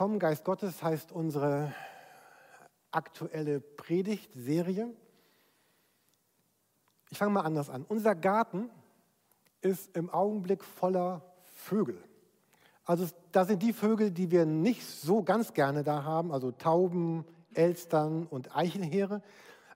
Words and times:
Komm, 0.00 0.18
Geist 0.18 0.46
Gottes 0.46 0.82
heißt 0.82 1.12
unsere 1.12 1.74
aktuelle 2.90 3.60
Predigtserie. 3.60 4.88
Ich 7.10 7.18
fange 7.18 7.32
mal 7.32 7.42
anders 7.42 7.68
an. 7.68 7.84
Unser 7.86 8.14
Garten 8.14 8.70
ist 9.60 9.94
im 9.94 10.08
Augenblick 10.08 10.64
voller 10.64 11.20
Vögel. 11.54 12.02
Also 12.86 13.08
da 13.30 13.44
sind 13.44 13.62
die 13.62 13.74
Vögel, 13.74 14.10
die 14.10 14.30
wir 14.30 14.46
nicht 14.46 14.86
so 14.86 15.22
ganz 15.22 15.52
gerne 15.52 15.84
da 15.84 16.02
haben, 16.02 16.32
also 16.32 16.50
Tauben, 16.50 17.26
Elstern 17.52 18.26
und 18.26 18.56
Eichenheere, 18.56 19.20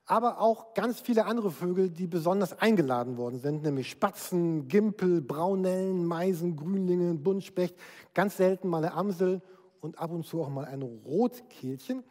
aber 0.07 0.41
auch 0.41 0.73
ganz 0.73 1.01
viele 1.01 1.27
andere 1.27 1.51
Vögel, 1.51 1.91
die 1.91 2.07
besonders 2.07 2.59
eingeladen 2.59 3.19
worden 3.19 3.41
sind, 3.41 3.63
nämlich 3.63 3.91
Spatzen, 3.91 4.69
Gimpel, 4.69 5.21
Braunellen, 5.21 6.07
Meisen, 6.07 6.57
Grünlinge, 6.57 7.13
Buntspecht, 7.13 7.77
ganz 8.15 8.39
selten 8.39 8.69
mal 8.69 8.79
eine 8.79 8.95
Amsel 8.95 9.43
und 9.85 9.99
ab 9.99 10.11
und 10.13 10.25
zu 10.25 10.43
auch 10.43 10.49
mal 10.49 10.65
ein 10.65 10.81
Rotkehlchen. 10.81 12.03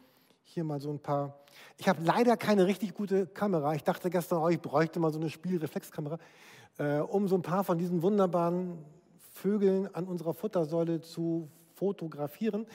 Hier 0.44 0.64
mal 0.64 0.80
so 0.80 0.92
ein 0.92 1.00
paar. 1.00 1.40
Ich 1.78 1.90
habe 1.90 2.04
leider 2.04 2.38
keine 2.38 2.68
richtig 2.68 2.94
gute 2.94 3.26
Kamera. 3.26 3.74
Ich 3.74 3.84
dachte 3.84 4.12
gestern, 4.12 4.44
oh, 4.44 4.50
ich 4.50 4.62
bräuchte 4.62 5.00
mal 5.00 5.12
so 5.12 5.20
eine 5.20 5.32
Spielreflexkamera, 5.32 6.20
äh, 6.78 7.00
um 7.00 7.28
so 7.28 7.36
ein 7.36 7.42
paar 7.42 7.64
von 7.64 7.80
diesen 7.80 8.04
wunderbaren 8.04 8.78
Vögeln 9.32 9.94
an 9.96 10.06
unserer 10.06 10.36
Futtersäule 10.36 11.02
zu 11.02 11.50
fotografieren. 11.74 12.68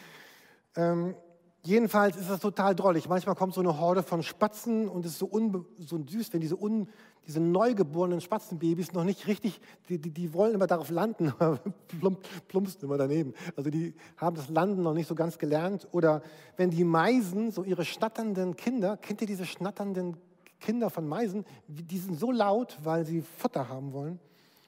Ähm, 0.75 1.15
jedenfalls 1.62 2.17
ist 2.17 2.30
das 2.30 2.41
total 2.41 2.75
drollig. 2.75 3.09
Manchmal 3.09 3.35
kommt 3.35 3.55
so 3.55 3.61
eine 3.61 3.79
Horde 3.79 4.03
von 4.03 4.23
Spatzen 4.23 4.89
und 4.89 5.05
es 5.05 5.12
ist 5.12 5.19
so, 5.19 5.30
so 5.79 6.05
süß, 6.07 6.33
wenn 6.33 6.41
diese, 6.41 6.57
un, 6.57 6.89
diese 7.27 7.41
neugeborenen 7.41 8.21
Spatzenbabys 8.21 8.93
noch 8.93 9.05
nicht 9.05 9.27
richtig, 9.27 9.61
die, 9.89 9.98
die, 9.98 10.11
die 10.11 10.33
wollen 10.33 10.55
immer 10.55 10.67
darauf 10.67 10.91
landen, 10.91 11.33
aber 11.39 11.61
plump, 11.98 12.21
plumpsen 12.48 12.83
immer 12.83 12.98
daneben. 12.98 13.34
Also 13.57 13.71
die 13.71 13.95
haben 14.17 14.37
das 14.37 14.48
Landen 14.48 14.83
noch 14.83 14.95
nicht 14.95 15.09
so 15.09 15.15
ganz 15.15 15.39
gelernt. 15.39 15.89
Oder 15.93 16.23
wenn 16.56 16.70
die 16.70 16.84
Meisen, 16.84 17.50
so 17.50 17.65
ihre 17.65 17.84
schnatternden 17.84 18.56
Kinder, 18.56 18.97
kennt 18.97 19.20
ihr 19.20 19.27
diese 19.27 19.47
schnatternden 19.47 20.17
Kinder 20.61 20.91
von 20.91 21.06
Meisen? 21.06 21.45
Die 21.67 21.98
sind 21.98 22.19
so 22.19 22.33
laut, 22.33 22.78
weil 22.83 23.05
sie 23.05 23.22
Futter 23.22 23.69
haben 23.69 23.93
wollen. 23.93 24.19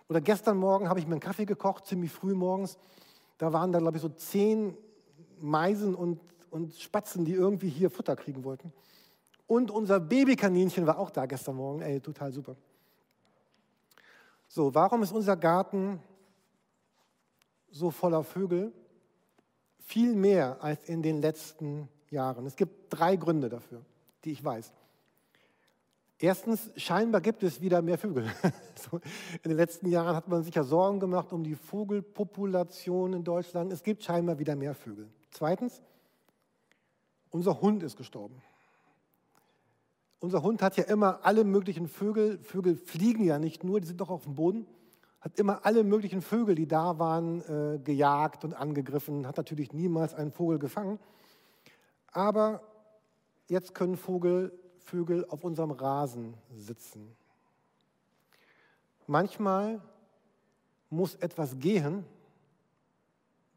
Oder 0.09 0.21
gestern 0.21 0.57
Morgen 0.57 0.89
habe 0.89 0.99
ich 0.99 1.07
mir 1.07 1.13
einen 1.13 1.21
Kaffee 1.21 1.47
gekocht, 1.47 1.87
ziemlich 1.87 2.11
früh 2.11 2.35
morgens. 2.35 2.79
Da 3.39 3.53
waren 3.53 3.71
da, 3.71 3.79
glaube 3.79 3.97
ich, 3.97 4.03
so 4.03 4.09
zehn 4.09 4.77
Meisen 5.41 5.95
und, 5.95 6.21
und 6.51 6.75
Spatzen, 6.75 7.25
die 7.25 7.33
irgendwie 7.33 7.69
hier 7.69 7.91
Futter 7.91 8.17
kriegen 8.17 8.45
wollten. 8.45 8.73
Und 9.47 9.71
unser 9.71 9.99
Babykaninchen 9.99 10.87
war 10.87 10.99
auch 10.99 11.11
da 11.11 11.27
gestern 11.27 11.57
Morgen. 11.57 11.81
Ey, 11.81 12.01
total 12.01 12.33
super. 12.33 12.57
So, 14.47 14.75
warum 14.75 15.03
ist 15.03 15.13
unser 15.13 15.37
Garten 15.37 16.01
so 17.71 17.91
voller 17.91 18.23
Vögel? 18.23 18.73
Viel 19.79 20.15
mehr 20.15 20.63
als 20.63 20.89
in 20.89 21.03
den 21.03 21.21
letzten 21.21 21.89
Jahren. 22.11 22.47
Es 22.47 22.57
gibt 22.57 22.87
drei 22.91 23.17
Gründe 23.17 23.49
dafür, 23.49 23.83
die 24.25 24.33
ich 24.33 24.45
weiß. 24.45 24.73
Erstens, 26.23 26.71
scheinbar 26.77 27.23
gibt 27.23 27.43
es 27.43 27.61
wieder 27.63 27.81
mehr 27.81 27.97
Vögel. 27.97 28.31
in 29.43 29.51
den 29.51 29.57
letzten 29.57 29.89
Jahren 29.89 30.15
hat 30.15 30.29
man 30.29 30.43
sich 30.45 30.55
ja 30.55 30.63
Sorgen 30.63 31.01
gemacht 31.01 31.33
um 31.33 31.43
die 31.43 31.55
Vogelpopulation 31.55 33.15
in 33.15 33.25
Deutschland. 33.25 33.73
Es 33.73 33.83
gibt 33.83 34.05
scheinbar 34.05 34.39
wieder 34.39 34.55
mehr 34.55 34.75
Vögel. 34.75 35.09
Zweitens, 35.31 35.81
unser 37.31 37.61
Hund 37.61 37.83
ist 37.83 37.97
gestorben. 37.97 38.43
Unser 40.21 40.43
Hund 40.43 40.61
hat 40.61 40.77
ja 40.77 40.85
immer 40.85 41.25
alle 41.25 41.45
möglichen 41.45 41.89
Vögel, 41.89 42.39
Vögel 42.43 42.77
fliegen 42.77 43.25
ja 43.25 43.39
nicht 43.39 43.65
nur, 43.65 43.81
die 43.81 43.87
sind 43.87 44.01
doch 44.01 44.11
auf 44.11 44.25
dem 44.25 44.35
Boden, 44.35 44.67
hat 45.21 45.39
immer 45.39 45.65
alle 45.65 45.83
möglichen 45.83 46.21
Vögel, 46.21 46.55
die 46.55 46.69
da 46.69 46.99
waren, 46.99 47.41
äh, 47.43 47.79
gejagt 47.79 48.45
und 48.45 48.55
angegriffen, 48.55 49.27
hat 49.27 49.39
natürlich 49.39 49.73
niemals 49.73 50.15
einen 50.15 50.33
Vogel 50.33 50.59
gefangen. 50.59 50.99
Aber 52.13 52.63
jetzt 53.49 53.75
können 53.75 53.97
Vogel 53.97 54.53
Vögel 54.79 55.25
auf 55.29 55.45
unserem 55.45 55.71
Rasen 55.71 56.35
sitzen. 56.55 57.17
Manchmal 59.07 59.81
muss 60.89 61.15
etwas 61.15 61.59
gehen, 61.59 62.05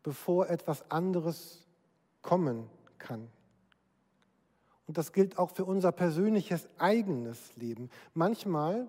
bevor 0.03 0.49
etwas 0.49 0.89
anderes 0.91 1.65
kommen 2.21 2.69
kann. 2.97 3.29
Und 4.87 4.97
das 4.97 5.13
gilt 5.13 5.37
auch 5.37 5.51
für 5.51 5.65
unser 5.65 5.91
persönliches 5.91 6.67
eigenes 6.77 7.55
Leben. 7.55 7.89
Manchmal 8.13 8.87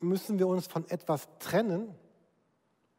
müssen 0.00 0.38
wir 0.38 0.48
uns 0.48 0.66
von 0.66 0.88
etwas 0.88 1.28
trennen, 1.38 1.94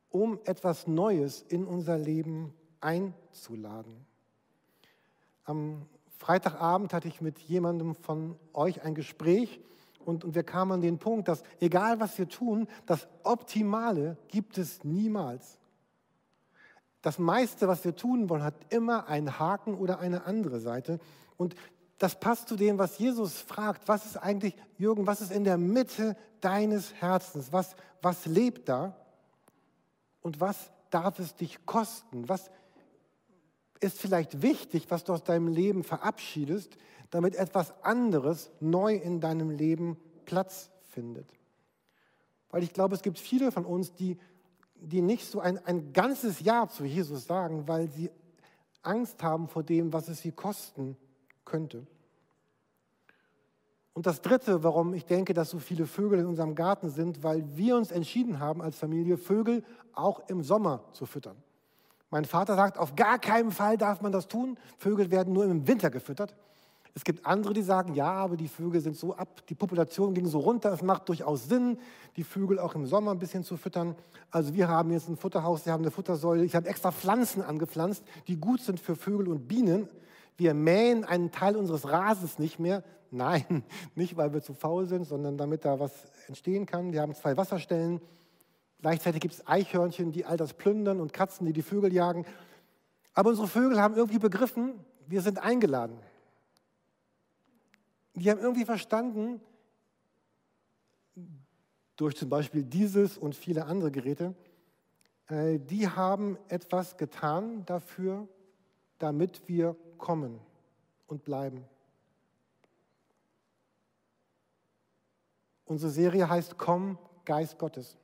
um 0.10 0.40
etwas 0.46 0.88
Neues 0.88 1.42
in 1.42 1.66
unser 1.66 1.98
Leben 1.98 2.54
einzuladen. 2.80 4.06
Am 5.44 5.86
Freitagabend 6.18 6.94
hatte 6.94 7.08
ich 7.08 7.22
mit 7.22 7.40
jemandem 7.40 7.94
von 7.96 8.36
euch 8.54 8.84
ein 8.84 8.96
Gespräch 8.96 9.60
und, 10.06 10.24
und 10.24 10.36
wir 10.36 10.44
kamen 10.44 10.72
an 10.72 10.82
den 10.82 11.00
Punkt, 11.00 11.28
dass 11.28 11.44
egal 11.60 12.00
was 12.00 12.18
wir 12.18 12.30
tun, 12.30 12.68
das 12.86 13.08
Optimale 13.24 14.18
gibt 14.30 14.58
es 14.58 14.84
niemals. 14.84 15.60
Das 17.02 17.20
meiste, 17.20 17.68
was 17.68 17.84
wir 17.86 17.96
tun 17.96 18.30
wollen, 18.30 18.44
hat 18.44 18.56
immer 18.70 19.08
einen 19.08 19.38
Haken 19.38 19.76
oder 19.76 20.00
eine 20.00 20.26
andere 20.26 20.60
Seite. 20.60 21.00
Und 21.38 21.56
das 21.98 22.20
passt 22.20 22.48
zu 22.48 22.56
dem, 22.56 22.78
was 22.78 23.00
Jesus 23.00 23.42
fragt. 23.42 23.88
Was 23.88 24.06
ist 24.06 24.18
eigentlich, 24.18 24.56
Jürgen, 24.78 25.08
was 25.08 25.22
ist 25.22 25.32
in 25.32 25.44
der 25.44 25.58
Mitte 25.58 26.16
deines 26.42 26.94
Herzens? 26.94 27.52
Was, 27.52 27.76
was 28.02 28.26
lebt 28.26 28.70
da? 28.70 28.96
Und 30.22 30.40
was 30.40 30.72
darf 30.90 31.20
es 31.20 31.36
dich 31.36 31.66
kosten? 31.66 32.30
Was, 32.30 32.52
ist 33.82 34.00
vielleicht 34.00 34.42
wichtig, 34.42 34.86
was 34.90 35.04
du 35.04 35.14
aus 35.14 35.24
deinem 35.24 35.48
Leben 35.48 35.84
verabschiedest, 35.84 36.78
damit 37.10 37.36
etwas 37.36 37.74
anderes 37.84 38.50
neu 38.60 38.96
in 38.96 39.20
deinem 39.20 39.50
Leben 39.50 39.98
Platz 40.26 40.70
findet. 40.90 41.28
Weil 42.50 42.64
ich 42.64 42.74
glaube, 42.74 42.96
es 42.96 43.02
gibt 43.02 43.20
viele 43.20 43.52
von 43.52 43.66
uns, 43.66 43.94
die, 43.94 44.18
die 44.76 45.02
nicht 45.02 45.26
so 45.26 45.40
ein, 45.40 45.64
ein 45.66 45.94
ganzes 45.94 46.40
Jahr 46.42 46.70
zu 46.70 46.86
Jesus 46.86 47.26
sagen, 47.26 47.68
weil 47.68 47.90
sie 47.90 48.10
Angst 48.82 49.22
haben 49.24 49.48
vor 49.48 49.64
dem, 49.64 49.94
was 49.94 50.08
es 50.08 50.22
sie 50.22 50.32
kosten 50.32 50.98
könnte. 51.48 51.88
Und 53.94 54.06
das 54.06 54.22
Dritte, 54.22 54.64
warum 54.64 54.94
ich 54.94 55.06
denke, 55.06 55.34
dass 55.34 55.50
so 55.50 55.58
viele 55.58 55.88
Vögel 55.88 56.20
in 56.20 56.28
unserem 56.28 56.54
Garten 56.54 56.92
sind, 56.92 57.24
weil 57.24 57.44
wir 57.58 57.76
uns 57.76 57.90
entschieden 57.90 58.40
haben 58.40 58.62
als 58.62 58.78
Familie, 58.78 59.18
Vögel 59.18 59.64
auch 59.94 60.30
im 60.30 60.44
Sommer 60.44 60.84
zu 60.94 61.08
füttern. 61.08 61.36
Mein 62.12 62.26
Vater 62.26 62.56
sagt, 62.56 62.78
auf 62.78 62.96
gar 62.96 63.18
keinen 63.18 63.50
Fall 63.50 63.76
darf 63.76 64.02
man 64.02 64.12
das 64.12 64.28
tun. 64.28 64.58
Vögel 64.78 65.10
werden 65.10 65.34
nur 65.34 65.46
im 65.46 65.68
Winter 65.68 65.90
gefüttert. 65.90 66.36
Es 66.94 67.04
gibt 67.04 67.26
andere, 67.26 67.54
die 67.54 67.62
sagen, 67.62 67.94
ja, 67.94 68.12
aber 68.12 68.38
die 68.38 68.48
Vögel 68.48 68.82
sind 68.82 68.98
so 68.98 69.16
ab, 69.16 69.46
die 69.50 69.56
Population 69.56 70.14
ging 70.16 70.26
so 70.26 70.40
runter, 70.40 70.74
es 70.74 70.82
macht 70.82 71.10
durchaus 71.10 71.48
Sinn, 71.48 71.78
die 72.16 72.24
Vögel 72.24 72.58
auch 72.60 72.74
im 72.74 72.88
Sommer 72.88 73.12
ein 73.12 73.20
bisschen 73.20 73.44
zu 73.44 73.56
füttern. 73.56 73.96
Also 74.32 74.54
wir 74.56 74.68
haben 74.68 74.92
jetzt 74.92 75.08
ein 75.08 75.16
Futterhaus, 75.16 75.66
wir 75.66 75.74
haben 75.74 75.84
eine 75.84 75.92
Futtersäule. 75.92 76.44
Ich 76.44 76.56
habe 76.56 76.68
extra 76.68 76.92
Pflanzen 76.92 77.44
angepflanzt, 77.44 78.04
die 78.28 78.38
gut 78.38 78.62
sind 78.62 78.80
für 78.80 78.96
Vögel 78.96 79.28
und 79.28 79.48
Bienen. 79.48 79.88
Wir 80.38 80.54
mähen 80.54 81.04
einen 81.04 81.32
Teil 81.32 81.56
unseres 81.56 81.88
Rasens 81.88 82.40
nicht 82.40 82.60
mehr. 82.60 82.84
Nein, 83.12 83.64
nicht 83.96 84.16
weil 84.16 84.34
wir 84.34 84.42
zu 84.42 84.54
faul 84.54 84.88
sind, 84.88 85.06
sondern 85.06 85.38
damit 85.38 85.66
da 85.66 85.80
was 85.80 85.92
entstehen 86.28 86.66
kann. 86.66 86.94
Wir 86.94 87.02
haben 87.02 87.16
zwei 87.16 87.36
Wasserstellen. 87.36 88.00
Gleichzeitig 88.80 89.22
gibt 89.22 89.34
es 89.34 89.48
Eichhörnchen, 89.48 90.12
die 90.12 90.26
all 90.26 90.38
das 90.38 90.54
plündern 90.54 91.02
und 91.02 91.12
Katzen, 91.12 91.48
die 91.48 91.54
die 91.54 91.64
Vögel 91.64 91.92
jagen. 91.92 92.26
Aber 93.14 93.32
unsere 93.32 93.48
Vögel 93.48 93.82
haben 93.82 93.96
irgendwie 93.96 94.20
begriffen, 94.20 94.80
wir 95.08 95.22
sind 95.22 95.40
eingeladen. 95.40 95.98
Die 98.14 98.30
haben 98.30 98.40
irgendwie 98.40 98.66
verstanden, 98.66 99.42
durch 101.96 102.16
zum 102.16 102.30
Beispiel 102.30 102.64
dieses 102.64 103.18
und 103.18 103.36
viele 103.36 103.66
andere 103.66 103.92
Geräte, 103.92 104.36
äh, 105.30 105.60
die 105.60 105.88
haben 105.90 106.38
etwas 106.48 106.98
getan 106.98 107.66
dafür, 107.66 108.28
damit 109.00 109.48
wir 109.48 109.76
kommen 109.98 110.40
und 111.08 111.24
bleiben. 111.24 111.64
Unsere 115.66 115.92
Serie 115.92 116.30
heißt 116.30 116.58
Komm, 116.58 116.98
Geist 117.26 117.58
Gottes 117.58 117.98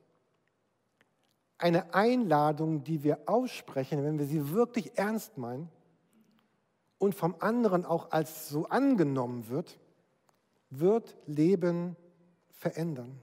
eine 1.58 1.94
Einladung, 1.94 2.84
die 2.84 3.02
wir 3.02 3.20
aussprechen, 3.26 4.04
wenn 4.04 4.18
wir 4.18 4.26
sie 4.26 4.50
wirklich 4.50 4.98
ernst 4.98 5.38
meinen 5.38 5.70
und 6.98 7.14
vom 7.14 7.36
anderen 7.38 7.84
auch 7.84 8.10
als 8.10 8.48
so 8.48 8.66
angenommen 8.66 9.48
wird, 9.48 9.78
wird 10.70 11.16
Leben 11.26 11.96
verändern. 12.50 13.18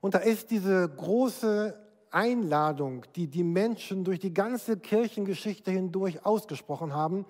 Und 0.00 0.14
da 0.14 0.18
ist 0.18 0.50
diese 0.50 0.88
große 0.88 1.78
Einladung, 2.10 3.04
die 3.16 3.28
die 3.28 3.44
Menschen 3.44 4.04
durch 4.04 4.18
die 4.18 4.34
ganze 4.34 4.78
Kirchengeschichte 4.78 5.70
hindurch 5.70 6.24
ausgesprochen 6.24 6.94
haben. 6.94 7.24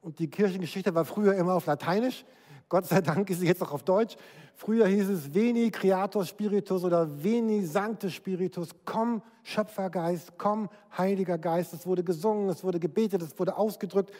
Und 0.00 0.18
die 0.18 0.28
Kirchengeschichte 0.28 0.94
war 0.94 1.04
früher 1.04 1.34
immer 1.34 1.54
auf 1.54 1.66
Lateinisch. 1.66 2.24
Gott 2.68 2.86
sei 2.86 3.00
Dank 3.00 3.30
ist 3.30 3.38
es 3.38 3.44
jetzt 3.44 3.62
auch 3.62 3.72
auf 3.72 3.82
Deutsch. 3.82 4.16
Früher 4.54 4.86
hieß 4.86 5.08
es 5.08 5.32
Veni 5.34 5.70
Creator 5.70 6.24
Spiritus 6.24 6.84
oder 6.84 7.22
Veni 7.22 7.64
Sancte 7.64 8.10
Spiritus. 8.10 8.70
Komm, 8.84 9.22
Schöpfergeist, 9.42 10.32
komm, 10.36 10.68
Heiliger 10.96 11.38
Geist. 11.38 11.72
Es 11.72 11.86
wurde 11.86 12.04
gesungen, 12.04 12.48
es 12.50 12.62
wurde 12.62 12.78
gebetet, 12.78 13.22
es 13.22 13.38
wurde 13.38 13.56
ausgedrückt. 13.56 14.12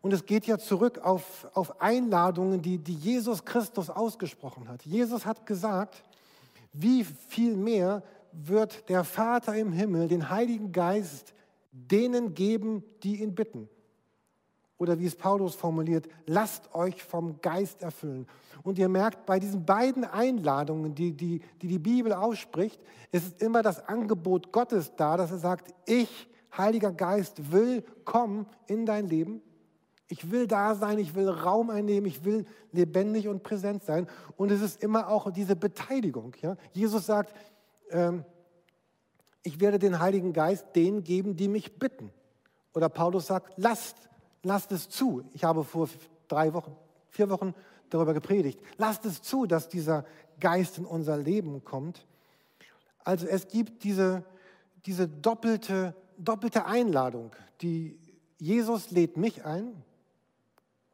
Und 0.00 0.12
es 0.12 0.26
geht 0.26 0.46
ja 0.46 0.58
zurück 0.58 0.98
auf, 0.98 1.48
auf 1.54 1.80
Einladungen, 1.80 2.60
die, 2.60 2.78
die 2.78 2.94
Jesus 2.94 3.44
Christus 3.44 3.88
ausgesprochen 3.88 4.68
hat. 4.68 4.82
Jesus 4.82 5.24
hat 5.24 5.46
gesagt, 5.46 6.02
wie 6.72 7.04
viel 7.04 7.56
mehr 7.56 8.02
wird 8.32 8.88
der 8.88 9.04
Vater 9.04 9.54
im 9.54 9.72
Himmel 9.72 10.08
den 10.08 10.28
Heiligen 10.28 10.72
Geist 10.72 11.32
denen 11.70 12.34
geben, 12.34 12.82
die 13.02 13.22
ihn 13.22 13.34
bitten. 13.34 13.68
Oder 14.78 14.98
wie 14.98 15.06
es 15.06 15.14
Paulus 15.14 15.54
formuliert, 15.54 16.08
lasst 16.26 16.74
euch 16.74 17.02
vom 17.02 17.40
Geist 17.40 17.82
erfüllen. 17.82 18.26
Und 18.62 18.78
ihr 18.78 18.88
merkt, 18.88 19.24
bei 19.24 19.38
diesen 19.38 19.64
beiden 19.64 20.04
Einladungen, 20.04 20.94
die 20.94 21.12
die, 21.12 21.40
die, 21.62 21.68
die 21.68 21.78
Bibel 21.78 22.12
ausspricht, 22.12 22.80
ist 23.12 23.40
immer 23.40 23.62
das 23.62 23.86
Angebot 23.86 24.52
Gottes 24.52 24.92
da, 24.96 25.16
dass 25.16 25.30
er 25.30 25.38
sagt, 25.38 25.72
ich, 25.86 26.28
Heiliger 26.56 26.92
Geist, 26.92 27.52
will 27.52 27.82
kommen 28.04 28.46
in 28.66 28.86
dein 28.86 29.08
Leben. 29.08 29.42
Ich 30.08 30.30
will 30.30 30.46
da 30.46 30.74
sein, 30.74 30.98
ich 30.98 31.14
will 31.14 31.28
Raum 31.28 31.70
einnehmen, 31.70 32.06
ich 32.06 32.24
will 32.24 32.46
lebendig 32.72 33.28
und 33.28 33.42
präsent 33.42 33.84
sein. 33.84 34.06
Und 34.36 34.50
es 34.50 34.60
ist 34.60 34.82
immer 34.82 35.08
auch 35.08 35.30
diese 35.30 35.56
Beteiligung. 35.56 36.34
Ja? 36.42 36.56
Jesus 36.72 37.06
sagt, 37.06 37.34
ähm, 37.90 38.24
ich 39.42 39.60
werde 39.60 39.78
den 39.78 40.00
Heiligen 40.00 40.32
Geist 40.32 40.66
denen 40.74 41.04
geben, 41.04 41.36
die 41.36 41.48
mich 41.48 41.78
bitten. 41.78 42.10
Oder 42.74 42.88
Paulus 42.88 43.26
sagt, 43.26 43.52
lasst, 43.56 43.96
lasst 44.44 44.72
es 44.72 44.88
zu. 44.88 45.24
Ich 45.32 45.44
habe 45.44 45.64
vor 45.64 45.88
drei 46.28 46.52
Wochen, 46.54 46.76
vier 47.08 47.30
Wochen 47.30 47.54
darüber 47.90 48.14
gepredigt. 48.14 48.60
Lasst 48.76 49.04
es 49.04 49.22
zu, 49.22 49.46
dass 49.46 49.68
dieser 49.68 50.04
Geist 50.40 50.78
in 50.78 50.84
unser 50.84 51.16
Leben 51.16 51.64
kommt. 51.64 52.06
Also 53.04 53.26
es 53.26 53.48
gibt 53.48 53.84
diese, 53.84 54.24
diese 54.86 55.08
doppelte, 55.08 55.94
doppelte 56.18 56.66
Einladung. 56.66 57.34
Die, 57.60 57.98
Jesus 58.38 58.90
lädt 58.90 59.16
mich 59.16 59.44
ein 59.44 59.82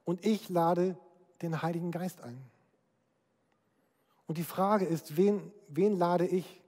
und 0.04 0.24
ich 0.24 0.48
lade 0.48 0.96
den 1.42 1.62
Heiligen 1.62 1.90
Geist 1.90 2.22
ein. 2.22 2.38
Und 4.26 4.38
die 4.38 4.44
Frage 4.44 4.84
ist, 4.84 5.16
wen, 5.16 5.52
wen 5.68 5.98
lade 5.98 6.26
ich 6.26 6.60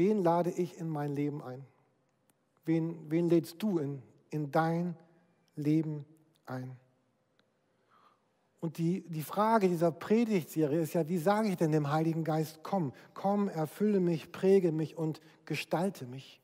Wen 0.00 0.22
lade 0.22 0.50
ich 0.50 0.78
in 0.78 0.88
mein 0.88 1.14
Leben 1.14 1.42
ein? 1.42 1.62
Wen, 2.64 3.10
wen 3.10 3.28
lädst 3.28 3.62
du 3.62 3.78
in, 3.78 4.02
in 4.30 4.50
dein 4.50 4.84
Leben 4.84 5.09
ein? 6.46 6.76
Und 8.60 8.76
die, 8.76 9.02
die 9.08 9.22
Frage 9.22 9.68
dieser 9.68 9.90
Predigtserie 9.90 10.80
ist 10.80 10.92
ja, 10.92 11.08
wie 11.08 11.16
sage 11.16 11.48
ich 11.48 11.56
denn 11.56 11.72
dem 11.72 11.90
Heiligen 11.90 12.24
Geist, 12.24 12.60
komm, 12.62 12.92
komm, 13.14 13.48
erfülle 13.48 14.00
mich, 14.00 14.32
präge 14.32 14.70
mich 14.70 14.98
und 14.98 15.20
gestalte 15.46 16.06
mich. 16.06 16.40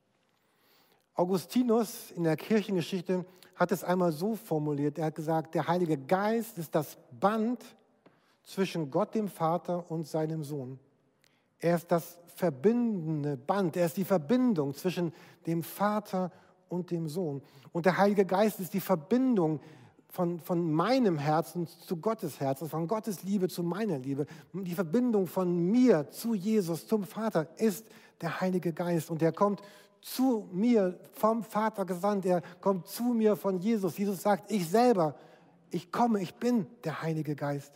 Augustinus 1.15 2.11
in 2.11 2.25
der 2.25 2.37
Kirchengeschichte 2.37 3.27
hat 3.55 3.73
es 3.73 3.85
einmal 3.85 4.13
so 4.13 4.35
formuliert, 4.35 4.99
er 4.99 5.07
hat 5.07 5.15
gesagt, 5.15 5.55
der 5.55 5.69
Heilige 5.69 5.99
Geist 5.99 6.59
ist 6.59 6.75
das 6.75 6.97
Band 7.11 7.63
zwischen 8.43 8.91
Gott 8.91 9.15
dem 9.15 9.29
Vater 9.29 9.91
und 9.91 10.07
seinem 10.07 10.43
Sohn. 10.43 10.79
Er 11.59 11.77
ist 11.77 11.91
das 11.91 12.19
verbindende 12.35 13.37
Band, 13.37 13.77
er 13.77 13.87
ist 13.87 13.97
die 13.97 14.05
Verbindung 14.05 14.75
zwischen 14.75 15.13
dem 15.47 15.63
Vater 15.63 16.25
und 16.25 16.46
dem 16.71 17.09
Sohn. 17.09 17.43
Und 17.73 17.87
der 17.87 17.99
Heilige 17.99 18.25
Geist 18.25 18.61
ist 18.61 18.75
die 18.75 18.81
Verbindung 18.81 19.61
von, 20.09 20.41
von 20.41 20.73
meinem 20.73 21.19
Herzen 21.19 21.67
zu 21.67 21.99
Gottes 21.99 22.41
Herzen, 22.41 22.69
von 22.69 22.89
Gottes 22.89 23.23
Liebe 23.23 23.49
zu 23.49 23.63
meiner 23.63 23.99
Liebe. 23.99 24.27
Die 24.53 24.75
Verbindung 24.75 25.27
von 25.27 25.71
mir 25.71 26.11
zu 26.11 26.35
Jesus, 26.35 26.87
zum 26.87 27.05
Vater, 27.05 27.49
ist 27.59 27.87
der 28.21 28.41
Heilige 28.41 28.73
Geist. 28.73 29.11
Und 29.11 29.23
er 29.23 29.33
kommt 29.33 29.61
zu 30.01 30.49
mir 30.53 30.99
vom 31.13 31.43
Vater 31.43 31.85
gesandt, 31.85 32.25
er 32.27 32.41
kommt 32.61 32.87
zu 32.87 33.03
mir 33.03 33.37
von 33.37 33.59
Jesus. 33.59 33.99
Jesus 33.99 34.23
sagt, 34.23 34.51
ich 34.51 34.69
selber, 34.69 35.17
ich 35.71 35.91
komme, 35.91 36.23
ich 36.23 36.35
bin 36.35 36.67
der 36.85 37.03
Heilige 37.03 37.35
Geist. 37.35 37.73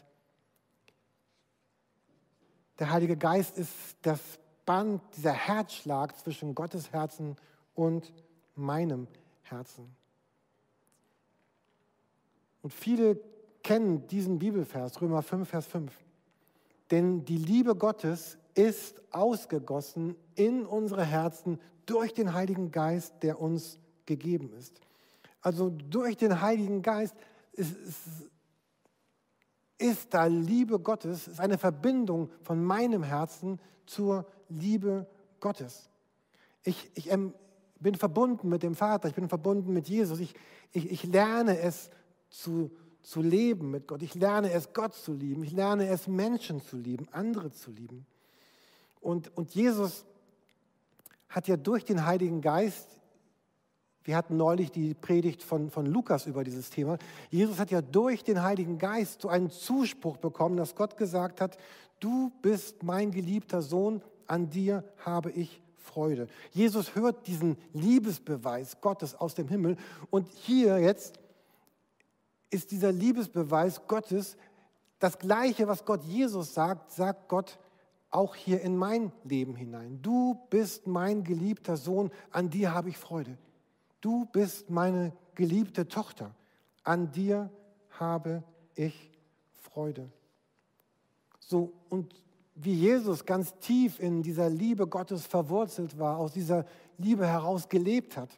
Der 2.79 2.91
Heilige 2.91 3.17
Geist 3.17 3.59
ist 3.59 3.75
das 4.03 4.21
Band, 4.65 5.03
dieser 5.17 5.33
Herzschlag 5.33 6.17
zwischen 6.17 6.55
Gottes 6.55 6.93
Herzen 6.93 7.37
und 7.75 8.13
meinem 8.55 9.07
Herzen. 9.43 9.95
Und 12.63 12.73
viele 12.73 13.21
kennen 13.63 14.07
diesen 14.07 14.39
Bibelvers, 14.39 15.01
Römer 15.01 15.23
5, 15.23 15.49
Vers 15.49 15.67
5. 15.67 15.93
Denn 16.91 17.25
die 17.25 17.37
Liebe 17.37 17.75
Gottes 17.75 18.39
ist 18.55 19.01
ausgegossen 19.13 20.17
in 20.35 20.67
unsere 20.67 21.05
Herzen 21.05 21.61
durch 21.87 22.13
den 22.13 22.35
Heiligen 22.35 22.71
Geist, 22.71 23.23
der 23.23 23.41
uns 23.41 23.79
gegeben 24.07 24.53
ist. 24.53 24.81
Also 25.41 25.71
durch 25.71 26.17
den 26.17 26.41
Heiligen 26.41 26.83
Geist 26.83 27.15
ist, 27.53 27.77
ist, 27.77 27.99
ist 29.79 30.15
da 30.15 30.27
Liebe 30.27 30.79
Gottes, 30.79 31.29
ist 31.29 31.41
eine 31.41 31.59
Verbindung 31.59 32.31
von 32.43 32.63
meinem 32.63 33.03
Herzen 33.03 33.61
zur 33.87 34.27
Liebe 34.49 35.07
Gottes. 35.41 35.89
Ich, 36.63 36.91
ich 36.95 37.11
ähm, 37.11 37.33
bin 37.81 37.95
verbunden 37.95 38.49
mit 38.49 38.63
dem 38.63 38.75
Vater, 38.75 39.09
ich 39.09 39.15
bin 39.15 39.29
verbunden 39.29 39.73
mit 39.73 39.89
Jesus. 39.89 40.21
Ich, 40.21 40.35
ich, 40.73 40.91
ich 40.91 41.05
lerne 41.05 41.59
es 41.59 41.91
zu, 42.29 42.71
zu 43.03 43.23
leben 43.23 43.71
mit 43.71 43.89
Gott. 43.89 44.03
Ich 44.03 44.15
lerne 44.15 44.53
es, 44.53 44.73
Gott 44.73 44.95
zu 44.95 45.13
lieben. 45.13 45.43
Ich 45.43 45.53
lerne 45.53 45.89
es, 45.89 46.07
Menschen 46.07 46.61
zu 46.61 46.77
lieben, 46.77 47.09
andere 47.11 47.51
zu 47.51 47.71
lieben. 47.71 48.07
Und, 49.01 49.37
und 49.37 49.55
Jesus 49.55 50.05
hat 51.29 51.49
ja 51.49 51.57
durch 51.57 51.85
den 51.85 52.05
Heiligen 52.07 52.41
Geist 52.41 53.01
wir 54.05 54.17
hatten 54.17 54.37
neulich 54.37 54.73
die 54.73 54.95
Predigt 54.95 55.43
von, 55.43 55.71
von 55.71 55.85
Lukas 55.87 56.27
über 56.27 56.43
dieses 56.43 56.71
Thema. 56.71 56.97
Jesus 57.29 57.59
hat 57.59 57.71
ja 57.71 57.83
durch 57.83 58.25
den 58.25 58.43
Heiligen 58.43 58.79
Geist 58.79 59.23
so 59.23 59.29
einen 59.29 59.51
Zuspruch 59.51 60.17
bekommen, 60.17 60.57
dass 60.57 60.75
Gott 60.75 60.97
gesagt 60.97 61.41
hat, 61.41 61.59
du 62.01 62.33
bist 62.41 62.83
mein 62.83 63.11
geliebter 63.11 63.61
Sohn, 63.61 64.03
an 64.27 64.49
dir 64.49 64.85
habe 65.05 65.31
ich 65.31 65.61
Freude. 65.93 66.29
Jesus 66.53 66.95
hört 66.95 67.27
diesen 67.27 67.57
Liebesbeweis 67.73 68.81
Gottes 68.81 69.15
aus 69.15 69.35
dem 69.35 69.49
Himmel 69.49 69.77
und 70.11 70.29
hier 70.29 70.79
jetzt 70.79 71.19
ist 72.51 72.71
dieser 72.71 72.93
Liebesbeweis 72.93 73.87
Gottes 73.89 74.37
das 75.01 75.19
gleiche, 75.19 75.67
was 75.67 75.85
Gott 75.85 76.05
Jesus 76.05 76.55
sagt, 76.55 76.93
sagt 76.93 77.29
Gott 77.29 77.59
auch 78.11 78.35
hier 78.35 78.61
in 78.61 78.77
mein 78.77 79.13
Leben 79.25 79.57
hinein. 79.57 80.01
Du 80.03 80.39
bist 80.51 80.87
mein 80.87 81.25
geliebter 81.25 81.77
Sohn, 81.77 82.11
an 82.31 82.51
dir 82.51 82.73
habe 82.75 82.91
ich 82.91 82.99
Freude. 82.99 83.37
Du 84.01 84.27
bist 84.27 84.71
meine 84.71 85.13
geliebte 85.35 85.89
Tochter. 85.89 86.35
An 86.85 87.11
dir 87.13 87.51
habe 87.99 88.43
ich 88.75 89.11
Freude. 89.61 90.11
So, 91.39 91.73
und 91.89 92.15
wie 92.63 92.75
Jesus 92.75 93.25
ganz 93.25 93.55
tief 93.59 93.99
in 94.01 94.23
dieser 94.23 94.51
Liebe 94.51 94.87
Gottes 94.87 95.27
verwurzelt 95.27 95.99
war, 95.99 96.19
aus 96.19 96.33
dieser 96.33 96.67
Liebe 96.99 97.27
heraus 97.27 97.69
gelebt 97.69 98.17
hat, 98.17 98.31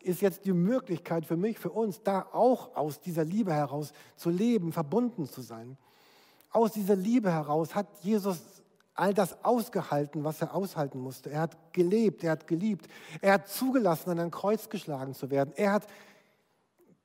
ist 0.00 0.20
jetzt 0.20 0.44
die 0.44 0.52
Möglichkeit 0.52 1.26
für 1.26 1.36
mich, 1.36 1.58
für 1.58 1.70
uns, 1.70 2.02
da 2.02 2.26
auch 2.32 2.76
aus 2.76 3.00
dieser 3.00 3.24
Liebe 3.24 3.52
heraus 3.52 3.92
zu 4.16 4.30
leben, 4.30 4.72
verbunden 4.72 5.26
zu 5.26 5.42
sein. 5.42 5.76
Aus 6.50 6.72
dieser 6.72 6.94
Liebe 6.94 7.32
heraus 7.32 7.74
hat 7.74 7.88
Jesus 8.02 8.38
all 8.94 9.12
das 9.12 9.44
ausgehalten, 9.44 10.24
was 10.24 10.40
er 10.40 10.54
aushalten 10.54 10.98
musste. 10.98 11.30
Er 11.30 11.42
hat 11.42 11.72
gelebt, 11.72 12.24
er 12.24 12.32
hat 12.32 12.46
geliebt, 12.46 12.88
er 13.20 13.34
hat 13.34 13.48
zugelassen, 13.48 14.10
an 14.10 14.18
ein 14.18 14.30
Kreuz 14.30 14.68
geschlagen 14.68 15.14
zu 15.14 15.30
werden. 15.30 15.52
Er 15.56 15.72
hat 15.72 15.86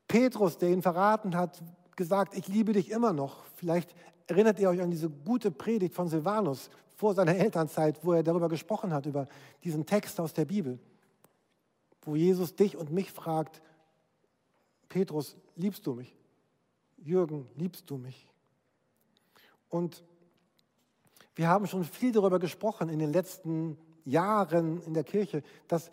Petrus, 0.07 0.57
der 0.57 0.69
ihn 0.69 0.81
verraten 0.81 1.36
hat, 1.36 1.63
gesagt, 1.95 2.36
ich 2.36 2.48
liebe 2.48 2.74
dich 2.74 2.89
immer 2.89 3.13
noch. 3.13 3.43
Vielleicht 3.55 3.93
erinnert 4.33 4.59
ihr 4.59 4.69
euch 4.69 4.81
an 4.81 4.91
diese 4.91 5.09
gute 5.09 5.51
Predigt 5.51 5.93
von 5.95 6.07
Silvanus 6.07 6.69
vor 6.95 7.13
seiner 7.13 7.35
Elternzeit, 7.35 7.99
wo 8.03 8.13
er 8.13 8.23
darüber 8.23 8.49
gesprochen 8.49 8.93
hat, 8.93 9.05
über 9.05 9.27
diesen 9.63 9.85
Text 9.85 10.19
aus 10.19 10.33
der 10.33 10.45
Bibel, 10.45 10.79
wo 12.01 12.15
Jesus 12.15 12.55
dich 12.55 12.75
und 12.75 12.91
mich 12.91 13.11
fragt, 13.11 13.61
Petrus, 14.89 15.35
liebst 15.55 15.85
du 15.87 15.93
mich? 15.93 16.15
Jürgen, 16.97 17.47
liebst 17.55 17.89
du 17.89 17.97
mich? 17.97 18.27
Und 19.69 20.03
wir 21.35 21.47
haben 21.47 21.67
schon 21.67 21.83
viel 21.83 22.11
darüber 22.11 22.39
gesprochen 22.39 22.89
in 22.89 22.99
den 22.99 23.11
letzten 23.11 23.77
Jahren 24.05 24.81
in 24.83 24.93
der 24.93 25.03
Kirche, 25.03 25.43
dass 25.67 25.89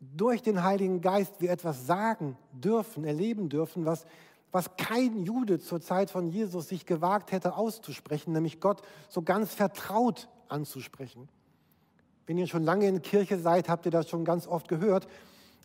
durch 0.00 0.42
den 0.42 0.62
Heiligen 0.62 1.00
Geist 1.00 1.40
wir 1.40 1.50
etwas 1.50 1.86
sagen 1.86 2.36
dürfen, 2.52 3.04
erleben 3.04 3.48
dürfen, 3.48 3.84
was, 3.84 4.06
was 4.52 4.76
kein 4.76 5.24
Jude 5.24 5.60
zur 5.60 5.80
Zeit 5.80 6.10
von 6.10 6.28
Jesus 6.28 6.68
sich 6.68 6.86
gewagt 6.86 7.32
hätte 7.32 7.54
auszusprechen, 7.54 8.32
nämlich 8.32 8.60
Gott 8.60 8.82
so 9.08 9.22
ganz 9.22 9.54
vertraut 9.54 10.28
anzusprechen. 10.48 11.28
Wenn 12.26 12.38
ihr 12.38 12.46
schon 12.46 12.64
lange 12.64 12.86
in 12.86 13.02
Kirche 13.02 13.38
seid, 13.38 13.68
habt 13.68 13.86
ihr 13.86 13.92
das 13.92 14.08
schon 14.08 14.24
ganz 14.24 14.46
oft 14.46 14.68
gehört. 14.68 15.08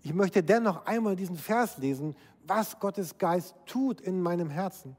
Ich 0.04 0.14
möchte 0.14 0.44
dennoch 0.44 0.86
einmal 0.86 1.16
diesen 1.16 1.38
Vers 1.38 1.78
lesen, 1.78 2.16
was 2.44 2.80
Gottes 2.80 3.18
Geist 3.18 3.56
tut 3.66 4.02
in 4.02 4.22
meinem 4.22 4.50
Herzen. 4.50 4.96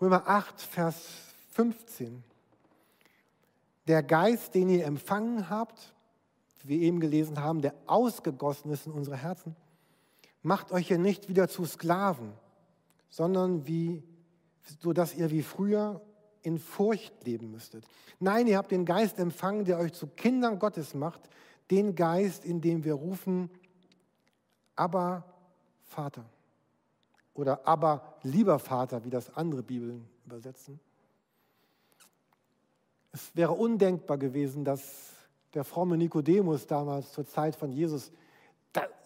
Römer 0.00 0.28
8, 0.28 0.60
Vers 0.60 0.96
15. 1.52 2.22
Der 3.86 4.02
Geist, 4.02 4.54
den 4.54 4.68
ihr 4.68 4.84
empfangen 4.84 5.48
habt, 5.48 5.94
wie 6.62 6.68
wir 6.68 6.80
eben 6.80 7.00
gelesen 7.00 7.40
haben, 7.40 7.62
der 7.62 7.74
ausgegossen 7.86 8.70
ist 8.70 8.86
in 8.86 8.92
unsere 8.92 9.16
Herzen, 9.16 9.56
macht 10.42 10.70
euch 10.70 10.88
hier 10.88 10.98
nicht 10.98 11.28
wieder 11.28 11.48
zu 11.48 11.64
Sklaven, 11.64 12.32
sondern 13.08 13.66
wie, 13.66 14.02
so 14.80 14.92
dass 14.92 15.14
ihr 15.14 15.30
wie 15.30 15.42
früher 15.42 16.00
in 16.42 16.58
Furcht 16.58 17.24
leben 17.24 17.50
müsstet. 17.50 17.84
Nein, 18.20 18.46
ihr 18.46 18.56
habt 18.58 18.70
den 18.70 18.84
Geist 18.84 19.18
empfangen, 19.18 19.64
der 19.64 19.78
euch 19.78 19.92
zu 19.92 20.06
Kindern 20.06 20.58
Gottes 20.58 20.94
macht, 20.94 21.20
den 21.70 21.94
Geist, 21.94 22.44
in 22.44 22.60
dem 22.60 22.84
wir 22.84 22.94
rufen, 22.94 23.50
aber 24.76 25.24
Vater. 25.84 26.24
Oder 27.34 27.66
aber 27.66 28.18
lieber 28.22 28.58
Vater, 28.58 29.04
wie 29.04 29.10
das 29.10 29.34
andere 29.36 29.62
Bibeln 29.62 30.08
übersetzen. 30.24 30.80
Es 33.12 33.34
wäre 33.34 33.52
undenkbar 33.52 34.18
gewesen, 34.18 34.64
dass 34.64 35.12
der 35.54 35.64
fromme 35.64 35.96
Nikodemus 35.96 36.66
damals 36.66 37.12
zur 37.12 37.26
Zeit 37.26 37.56
von 37.56 37.72
Jesus 37.72 38.12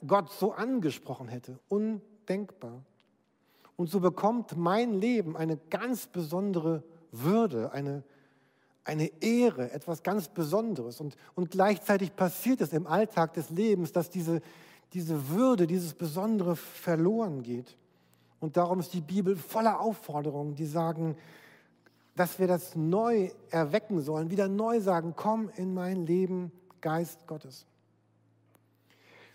Gott 0.07 0.31
so 0.33 0.53
angesprochen 0.53 1.29
hätte. 1.29 1.59
Undenkbar. 1.69 2.83
Und 3.77 3.91
so 3.91 4.01
bekommt 4.01 4.57
mein 4.57 4.95
Leben 4.95 5.37
eine 5.37 5.57
ganz 5.71 6.07
besondere 6.07 6.83
Würde, 7.11 7.73
eine, 7.73 8.03
eine 8.85 9.11
Ehre, 9.23 9.71
etwas 9.73 10.03
ganz 10.03 10.29
Besonderes. 10.29 11.01
Und, 11.01 11.17
und 11.35 11.51
gleichzeitig 11.51 12.15
passiert 12.15 12.61
es 12.61 12.73
im 12.73 12.87
Alltag 12.87 13.35
des 13.35 13.51
Lebens, 13.51 13.93
dass 13.93 14.11
diese, 14.11 14.41
diese 14.93 15.31
Würde, 15.31 15.67
dieses 15.67 15.95
Besondere 15.95 16.57
verloren 16.57 17.43
geht. 17.43 17.77
Und 18.41 18.57
darum 18.57 18.81
ist 18.81 18.93
die 18.93 19.01
Bibel 19.01 19.37
voller 19.37 19.81
Aufforderungen, 19.81 20.55
die 20.55 20.67
sagen, 20.67 21.17
dass 22.17 22.39
wir 22.39 22.47
das 22.47 22.77
neu 22.77 23.31
erwecken 23.51 24.01
sollen, 24.01 24.31
wieder 24.31 24.49
neu 24.49 24.81
sagen, 24.81 25.15
komm 25.17 25.49
in 25.57 25.73
mein 25.73 26.07
Leben, 26.07 26.53
Geist 26.81 27.27
Gottes. 27.27 27.67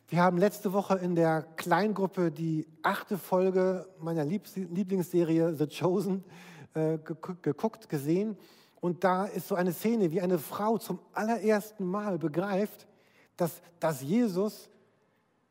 Wir 0.10 0.24
haben 0.24 0.38
letzte 0.38 0.72
Woche 0.72 0.98
in 1.00 1.16
der 1.16 1.42
Kleingruppe 1.58 2.32
die 2.32 2.66
achte 2.82 3.18
Folge 3.18 3.86
meiner 4.00 4.24
Lieblingsserie 4.24 5.54
The 5.54 5.68
Chosen 5.68 6.24
äh, 6.76 6.98
geguckt, 6.98 7.90
gesehen. 7.90 8.38
Und 8.80 9.04
da 9.04 9.26
ist 9.26 9.50
so 9.50 9.56
eine 9.56 9.74
Szene, 9.74 10.10
wie 10.14 10.22
eine 10.22 10.40
Frau 10.40 10.78
zum 10.78 11.00
allerersten 11.12 11.86
Mal 11.86 12.18
begreift, 12.20 12.88
dass, 13.36 13.62
dass 13.82 14.02
Jesus 14.02 14.70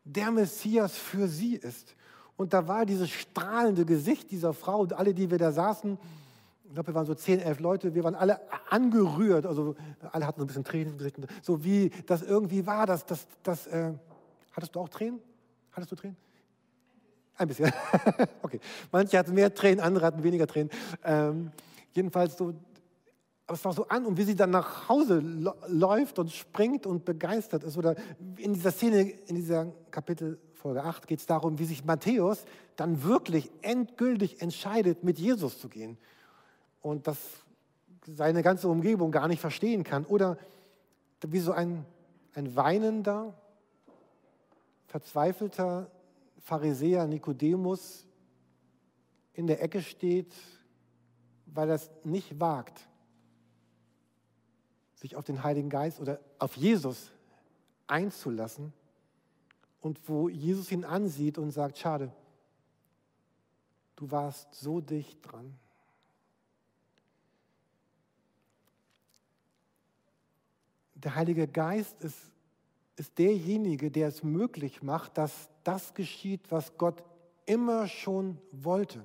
der 0.05 0.31
Messias 0.31 0.97
für 0.97 1.29
sie 1.29 1.57
ist. 1.57 1.95
Und 2.39 2.55
da 2.55 2.67
war 2.67 2.87
dieses 2.87 3.11
strahlende 3.11 3.85
Gesicht 3.85 4.31
dieser 4.31 4.55
Frau, 4.55 4.81
und 4.81 4.95
alle, 4.95 5.13
die 5.13 5.31
wir 5.31 5.37
da 5.37 5.53
saßen, 5.53 5.99
ich 6.65 6.73
glaube, 6.73 6.89
wir 6.89 6.95
waren 6.95 7.07
so 7.07 7.15
zehn, 7.15 7.41
elf 7.41 7.61
Leute, 7.61 7.95
wir 7.95 8.05
waren 8.05 8.15
alle 8.15 8.41
angerührt, 8.71 9.45
also 9.45 9.77
alle 10.13 10.27
hatten 10.27 10.41
so 10.41 10.45
ein 10.45 10.47
bisschen 10.47 10.65
Tränen 10.65 10.93
im 10.93 10.99
Gesicht, 10.99 11.19
so 11.43 11.63
wie 11.63 11.91
das 12.07 12.23
irgendwie 12.23 12.67
war, 12.67 12.87
dass 12.87 13.05
das, 13.05 13.27
das 13.43 13.67
äh, 13.67 13.93
Hattest 14.57 14.75
du 14.75 14.81
auch 14.81 14.89
Tränen? 14.89 15.21
Hattest 15.71 15.93
du 15.93 15.97
Tränen? 15.97 16.17
Ein 17.37 17.49
bisschen. 17.49 17.71
okay. 18.43 18.59
Manche 18.91 19.19
hatten 19.19 19.35
mehr 19.35 19.53
Tränen, 19.53 19.81
andere 19.81 20.07
hatten 20.07 20.23
weniger 20.23 20.47
Tränen. 20.47 20.71
Ähm, 21.05 21.53
jedenfalls 21.93 22.39
so, 22.39 22.55
aber 23.47 23.55
es 23.55 23.65
war 23.67 23.75
so 23.75 23.87
an 23.89 24.07
und 24.07 24.17
wie 24.17 24.23
sie 24.23 24.35
dann 24.35 24.51
nach 24.51 24.89
Hause 24.89 25.21
läuft 25.69 26.19
und 26.19 26.33
springt 26.33 26.87
und 26.87 27.05
begeistert 27.05 27.65
ist. 27.65 27.77
Oder 27.77 27.97
in 28.39 28.55
dieser 28.55 28.73
Szene, 28.73 29.03
in 29.03 29.37
dieser 29.37 29.67
Kapitel 29.91 30.41
Folge 30.55 30.83
8 30.83 31.07
geht 31.07 31.21
es 31.21 31.27
darum, 31.27 31.59
wie 31.59 31.67
sich 31.67 31.85
Matthäus 31.85 32.47
dann 32.77 33.05
wirklich 33.05 33.51
endgültig 33.61 34.41
entscheidet, 34.41 35.05
mit 35.05 35.19
Jesus 35.19 35.61
zu 35.61 35.69
gehen. 35.69 35.99
Und 36.81 37.07
das 37.07 37.19
seine 38.07 38.43
ganze 38.43 38.69
Umgebung 38.69 39.11
gar 39.11 39.29
nicht 39.29 39.41
verstehen 39.41 39.85
kann. 39.85 40.07
Oder 40.07 40.39
wie 41.21 41.41
so 41.41 41.53
ein, 41.53 41.85
ein 42.35 42.57
weinender, 42.57 43.35
verzweifelter 44.87 45.91
Pharisäer 46.39 47.07
Nikodemus 47.07 48.07
in 49.33 49.47
der 49.47 49.63
Ecke 49.63 49.83
steht, 49.83 50.33
weil 51.47 51.69
er 51.69 51.75
es 51.75 51.91
nicht 52.05 52.41
wagt, 52.41 52.81
sich 54.95 55.17
auf 55.17 55.25
den 55.25 55.43
Heiligen 55.43 55.69
Geist 55.69 56.01
oder 56.01 56.21
auf 56.39 56.57
Jesus 56.57 57.11
einzulassen 57.87 58.73
und 59.81 60.09
wo 60.09 60.29
Jesus 60.29 60.73
ihn 60.73 60.85
ansieht 60.85 61.39
und 61.39 61.51
sagt, 61.51 61.79
schade, 61.79 62.13
du 63.97 64.11
warst 64.11 64.55
so 64.55 64.81
dicht 64.81 65.19
dran. 65.23 65.59
Der 70.95 71.15
Heilige 71.15 71.47
Geist 71.47 72.03
ist 72.03 72.19
ist 72.97 73.19
derjenige, 73.19 73.91
der 73.91 74.09
es 74.09 74.23
möglich 74.23 74.83
macht, 74.83 75.19
dass 75.19 75.49
das 75.65 75.95
geschieht, 75.95 76.41
was 76.51 76.77
Gott 76.79 77.03
immer 77.45 77.87
schon 77.87 78.39
wollte. 78.51 79.05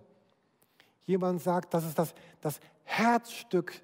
Jemand 1.06 1.42
sagt, 1.42 1.74
das 1.74 1.86
ist 1.86 2.00
das, 2.00 2.14
das 2.40 2.60
Herzstück 2.84 3.82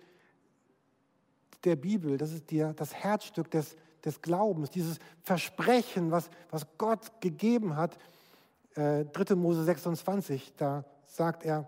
der 1.63 1.75
Bibel, 1.75 2.17
das 2.17 2.31
ist 2.31 2.49
die, 2.51 2.65
das 2.75 2.93
Herzstück 2.93 3.51
des, 3.51 3.75
des 4.05 4.21
Glaubens, 4.21 4.69
dieses 4.69 4.99
Versprechen, 5.23 6.11
was, 6.11 6.29
was 6.49 6.65
Gott 6.77 7.19
gegeben 7.19 7.75
hat. 7.75 7.97
Äh, 8.75 9.05
3. 9.05 9.35
Mose 9.35 9.63
26, 9.63 10.53
da 10.55 10.85
sagt 11.05 11.43
er, 11.43 11.67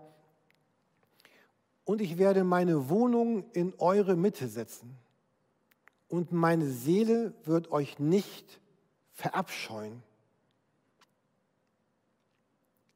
und 1.84 2.00
ich 2.00 2.18
werde 2.18 2.44
meine 2.44 2.88
Wohnung 2.88 3.50
in 3.52 3.74
eure 3.78 4.16
Mitte 4.16 4.48
setzen 4.48 4.96
und 6.10 6.32
meine 6.32 6.66
Seele 6.66 7.32
wird 7.44 7.70
euch 7.70 7.98
nicht 8.00 8.60
verabscheuen. 9.12 10.02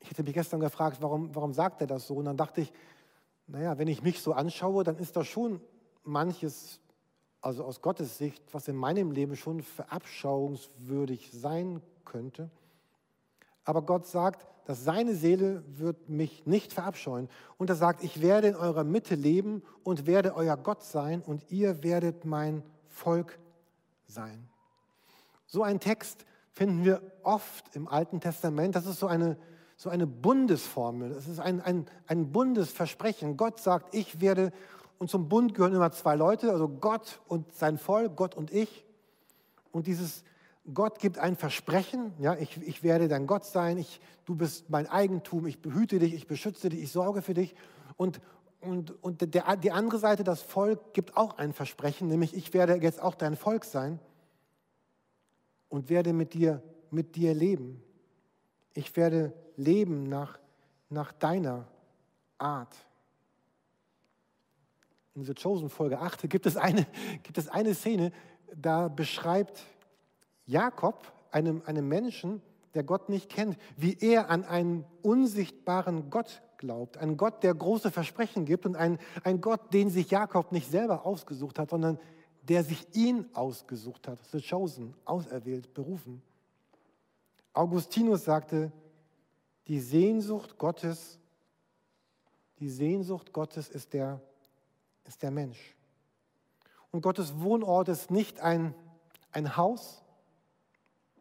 Ich 0.00 0.10
hätte 0.10 0.24
mich 0.24 0.34
gestern 0.34 0.60
gefragt, 0.60 0.98
warum, 1.00 1.34
warum 1.34 1.54
sagt 1.54 1.80
er 1.80 1.86
das 1.86 2.08
so? 2.08 2.16
Und 2.16 2.26
dann 2.26 2.36
dachte 2.36 2.60
ich, 2.60 2.72
naja, 3.46 3.78
wenn 3.78 3.88
ich 3.88 4.02
mich 4.02 4.20
so 4.20 4.32
anschaue, 4.32 4.84
dann 4.84 4.98
ist 4.98 5.16
da 5.16 5.24
schon 5.24 5.60
manches, 6.02 6.80
also 7.40 7.64
aus 7.64 7.80
Gottes 7.80 8.18
Sicht, 8.18 8.42
was 8.52 8.68
in 8.68 8.76
meinem 8.76 9.12
Leben 9.12 9.36
schon 9.36 9.62
verabschauungswürdig 9.62 11.30
sein 11.32 11.80
könnte. 12.04 12.50
Aber 13.64 13.82
Gott 13.82 14.06
sagt, 14.06 14.44
dass 14.66 14.82
seine 14.82 15.14
Seele 15.14 15.62
wird 15.78 16.08
mich 16.08 16.46
nicht 16.46 16.72
verabscheuen. 16.72 17.28
Und 17.58 17.70
er 17.70 17.76
sagt, 17.76 18.02
ich 18.02 18.20
werde 18.20 18.48
in 18.48 18.56
eurer 18.56 18.84
Mitte 18.84 19.14
leben 19.14 19.62
und 19.84 20.06
werde 20.06 20.34
euer 20.34 20.56
Gott 20.56 20.82
sein 20.82 21.22
und 21.22 21.50
ihr 21.50 21.82
werdet 21.84 22.24
mein 22.24 22.62
Volk 22.94 23.38
sein. 24.06 24.48
So 25.46 25.62
ein 25.62 25.80
Text 25.80 26.24
finden 26.52 26.84
wir 26.84 27.02
oft 27.22 27.74
im 27.74 27.88
Alten 27.88 28.20
Testament. 28.20 28.76
Das 28.76 28.86
ist 28.86 29.00
so 29.00 29.06
eine, 29.06 29.36
so 29.76 29.90
eine 29.90 30.06
Bundesformel. 30.06 31.10
Das 31.10 31.26
ist 31.26 31.40
ein, 31.40 31.60
ein, 31.60 31.86
ein 32.06 32.32
Bundesversprechen. 32.32 33.36
Gott 33.36 33.60
sagt, 33.60 33.94
ich 33.94 34.20
werde, 34.20 34.52
und 34.98 35.10
zum 35.10 35.28
Bund 35.28 35.54
gehören 35.54 35.74
immer 35.74 35.90
zwei 35.90 36.14
Leute, 36.14 36.52
also 36.52 36.68
Gott 36.68 37.20
und 37.26 37.52
sein 37.52 37.78
Volk, 37.78 38.16
Gott 38.16 38.36
und 38.36 38.52
ich. 38.52 38.84
Und 39.72 39.88
dieses 39.88 40.22
Gott 40.72 40.98
gibt 40.98 41.18
ein 41.18 41.36
Versprechen, 41.36 42.14
ja, 42.18 42.34
ich, 42.36 42.56
ich 42.62 42.82
werde 42.82 43.08
dein 43.08 43.26
Gott 43.26 43.44
sein, 43.44 43.76
ich, 43.76 44.00
du 44.24 44.34
bist 44.34 44.70
mein 44.70 44.86
Eigentum, 44.86 45.46
ich 45.46 45.60
behüte 45.60 45.98
dich, 45.98 46.14
ich 46.14 46.26
beschütze 46.26 46.70
dich, 46.70 46.80
ich 46.84 46.92
sorge 46.92 47.20
für 47.20 47.34
dich. 47.34 47.54
Und, 47.96 48.20
und, 48.64 49.02
und 49.02 49.34
der, 49.34 49.56
die 49.56 49.72
andere 49.72 49.98
Seite, 49.98 50.24
das 50.24 50.42
Volk, 50.42 50.94
gibt 50.94 51.16
auch 51.16 51.38
ein 51.38 51.52
Versprechen, 51.52 52.08
nämlich 52.08 52.34
ich 52.34 52.52
werde 52.54 52.74
jetzt 52.74 53.00
auch 53.00 53.14
dein 53.14 53.36
Volk 53.36 53.64
sein 53.64 53.98
und 55.68 55.88
werde 55.88 56.12
mit 56.12 56.34
dir, 56.34 56.62
mit 56.90 57.16
dir 57.16 57.34
leben. 57.34 57.82
Ich 58.72 58.96
werde 58.96 59.32
leben 59.56 60.04
nach, 60.04 60.38
nach 60.88 61.12
deiner 61.12 61.68
Art. 62.38 62.74
In 65.14 65.20
dieser 65.22 65.34
Chosen 65.34 65.68
Folge 65.68 66.00
8 66.00 66.28
gibt 66.28 66.46
es, 66.46 66.56
eine, 66.56 66.86
gibt 67.22 67.38
es 67.38 67.48
eine 67.48 67.74
Szene, 67.74 68.12
da 68.54 68.88
beschreibt 68.88 69.64
Jakob 70.46 71.12
einem, 71.30 71.62
einem 71.66 71.88
Menschen, 71.88 72.42
der 72.74 72.82
Gott 72.82 73.08
nicht 73.08 73.30
kennt, 73.30 73.56
wie 73.76 73.96
er 74.00 74.30
an 74.30 74.44
einen 74.44 74.84
unsichtbaren 75.02 76.10
Gott 76.10 76.42
glaubt. 76.64 76.96
Ein 76.96 77.16
Gott, 77.16 77.42
der 77.42 77.54
große 77.54 77.90
Versprechen 77.90 78.46
gibt 78.46 78.64
und 78.64 78.74
ein, 78.74 78.98
ein 79.22 79.40
Gott, 79.40 79.72
den 79.74 79.90
sich 79.90 80.10
Jakob 80.10 80.50
nicht 80.50 80.70
selber 80.70 81.04
ausgesucht 81.04 81.58
hat, 81.58 81.70
sondern 81.70 81.98
der 82.48 82.64
sich 82.64 82.94
ihn 82.94 83.26
ausgesucht 83.34 84.08
hat, 84.08 84.18
the 84.32 84.40
chosen, 84.40 84.94
auserwählt, 85.04 85.74
berufen. 85.74 86.22
Augustinus 87.52 88.24
sagte, 88.24 88.72
die 89.68 89.80
Sehnsucht 89.80 90.58
Gottes, 90.58 91.18
die 92.58 92.68
Sehnsucht 92.68 93.32
Gottes 93.32 93.68
ist 93.68 93.92
der, 93.92 94.20
ist 95.04 95.22
der 95.22 95.30
Mensch. 95.30 95.74
Und 96.90 97.02
Gottes 97.02 97.38
Wohnort 97.40 97.88
ist 97.88 98.10
nicht 98.10 98.40
ein, 98.40 98.74
ein 99.32 99.56
Haus 99.56 100.02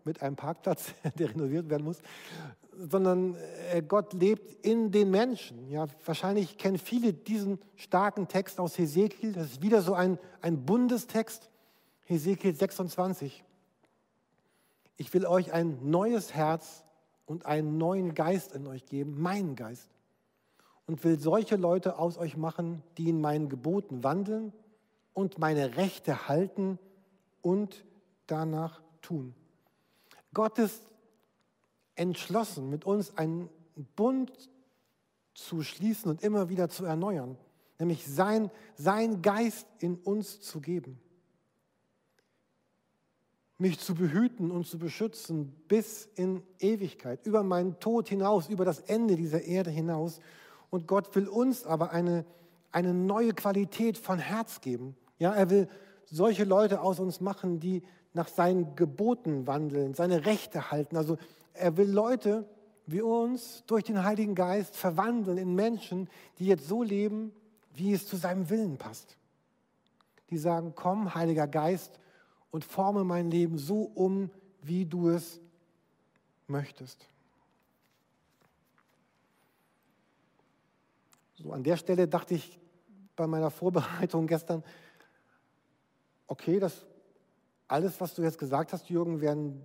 mit 0.06 0.22
einem 0.22 0.36
Parkplatz, 0.36 0.94
der 1.18 1.30
renoviert 1.30 1.70
werden 1.70 1.84
muss, 1.84 2.02
sondern 2.78 3.36
äh, 3.72 3.82
Gott 3.82 4.14
lebt 4.14 4.66
in 4.66 4.92
den 4.92 5.12
Menschen. 5.12 5.70
Ja, 5.70 5.88
wahrscheinlich 6.06 6.58
kennen 6.58 6.78
viele 6.78 7.14
diesen 7.14 7.60
starken 7.76 8.28
Text 8.28 8.60
aus 8.60 8.78
Hesekiel. 8.78 9.34
Das 9.34 9.48
ist 9.48 9.62
wieder 9.62 9.82
so 9.82 9.94
ein, 9.94 10.20
ein 10.42 10.66
Bundestext, 10.66 11.50
Hesekiel 12.06 12.56
26. 12.56 13.44
Ich 14.98 15.14
will 15.14 15.26
euch 15.26 15.54
ein 15.54 15.90
neues 15.90 16.34
Herz 16.34 16.84
und 17.26 17.46
einen 17.46 17.78
neuen 17.78 18.14
Geist 18.14 18.54
in 18.54 18.68
euch 18.68 18.86
geben, 18.86 19.22
meinen 19.22 19.56
Geist. 19.56 19.90
Und 20.86 21.04
will 21.04 21.20
solche 21.20 21.56
Leute 21.56 21.98
aus 21.98 22.18
euch 22.18 22.36
machen, 22.36 22.84
die 22.98 23.10
in 23.10 23.22
meinen 23.22 23.50
Geboten 23.50 24.04
wandeln 24.04 24.52
und 25.14 25.40
meine 25.40 25.78
Rechte 25.78 26.28
halten 26.28 26.78
und 27.42 27.86
danach 28.28 28.82
tun. 29.02 29.34
Gott 30.34 30.58
ist 30.60 30.82
entschlossen, 31.96 32.70
mit 32.70 32.86
uns 32.86 33.18
einen 33.18 33.50
Bund 33.96 34.50
zu 35.34 35.64
schließen 35.64 36.10
und 36.10 36.22
immer 36.24 36.50
wieder 36.50 36.70
zu 36.70 36.86
erneuern, 36.86 37.38
nämlich 37.80 38.06
sein, 38.06 38.52
sein 38.76 39.22
Geist 39.22 39.68
in 39.80 39.96
uns 39.96 40.42
zu 40.42 40.62
geben. 40.62 41.00
Mich 43.58 43.80
zu 43.80 43.96
behüten 43.96 44.52
und 44.52 44.66
zu 44.68 44.78
beschützen 44.78 45.54
bis 45.68 46.06
in 46.16 46.44
Ewigkeit, 46.60 47.26
über 47.26 47.44
meinen 47.44 47.80
Tod 47.80 48.10
hinaus, 48.10 48.50
über 48.50 48.66
das 48.66 48.80
Ende 48.80 49.16
dieser 49.16 49.44
Erde 49.44 49.70
hinaus. 49.70 50.20
Und 50.70 50.88
Gott 50.88 51.16
will 51.16 51.28
uns 51.28 51.66
aber 51.66 51.92
eine, 51.92 52.26
eine 52.72 52.94
neue 52.94 53.34
Qualität 53.34 53.98
von 53.98 54.20
Herz 54.20 54.60
geben. 54.60 54.96
Ja, 55.20 55.34
er 55.34 55.50
will 55.50 55.70
solche 56.06 56.44
Leute 56.44 56.82
aus 56.82 57.00
uns 57.00 57.22
machen, 57.22 57.60
die 57.60 57.84
nach 58.14 58.28
seinen 58.28 58.76
Geboten 58.76 59.48
wandeln, 59.48 59.94
seine 59.94 60.26
Rechte 60.26 60.72
halten. 60.72 60.98
Also 60.98 61.18
er 61.54 61.78
will 61.78 61.90
Leute 61.90 62.48
wie 62.86 63.02
uns 63.02 63.64
durch 63.66 63.86
den 63.86 64.04
Heiligen 64.04 64.36
Geist 64.36 64.76
verwandeln 64.76 65.38
in 65.38 65.56
Menschen, 65.56 66.10
die 66.38 66.48
jetzt 66.48 66.68
so 66.68 66.84
leben, 66.84 67.32
wie 67.74 67.94
es 67.94 68.06
zu 68.08 68.18
seinem 68.18 68.50
Willen 68.50 68.78
passt. 68.78 69.18
Die 70.30 70.38
sagen, 70.38 70.74
komm, 70.76 71.16
Heiliger 71.16 71.48
Geist, 71.48 72.00
und 72.54 72.64
forme 72.64 73.04
mein 73.04 73.32
Leben 73.32 73.58
so 73.58 73.82
um, 73.96 74.30
wie 74.62 74.86
du 74.86 75.10
es 75.10 75.42
möchtest. 76.46 77.08
So, 81.34 81.52
an 81.52 81.64
der 81.64 81.78
Stelle 81.78 82.08
dachte 82.08 82.36
ich 82.36 82.60
bei 83.16 83.26
meiner 83.26 83.50
Vorbereitung 83.50 84.28
gestern, 84.28 84.64
okay, 86.28 86.60
das 86.60 86.86
alles, 87.74 88.00
was 88.00 88.14
du 88.14 88.22
jetzt 88.22 88.38
gesagt 88.38 88.72
hast, 88.72 88.88
Jürgen, 88.88 89.20
werden 89.20 89.60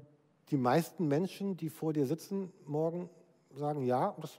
die 0.50 0.57
meisten 0.57 1.09
Menschen, 1.09 1.59
die 1.59 1.69
vor 1.69 1.93
dir 1.93 2.07
sitzen, 2.07 2.50
morgen 2.65 3.11
sagen, 3.55 3.83
ja, 3.83 4.17
das 4.19 4.38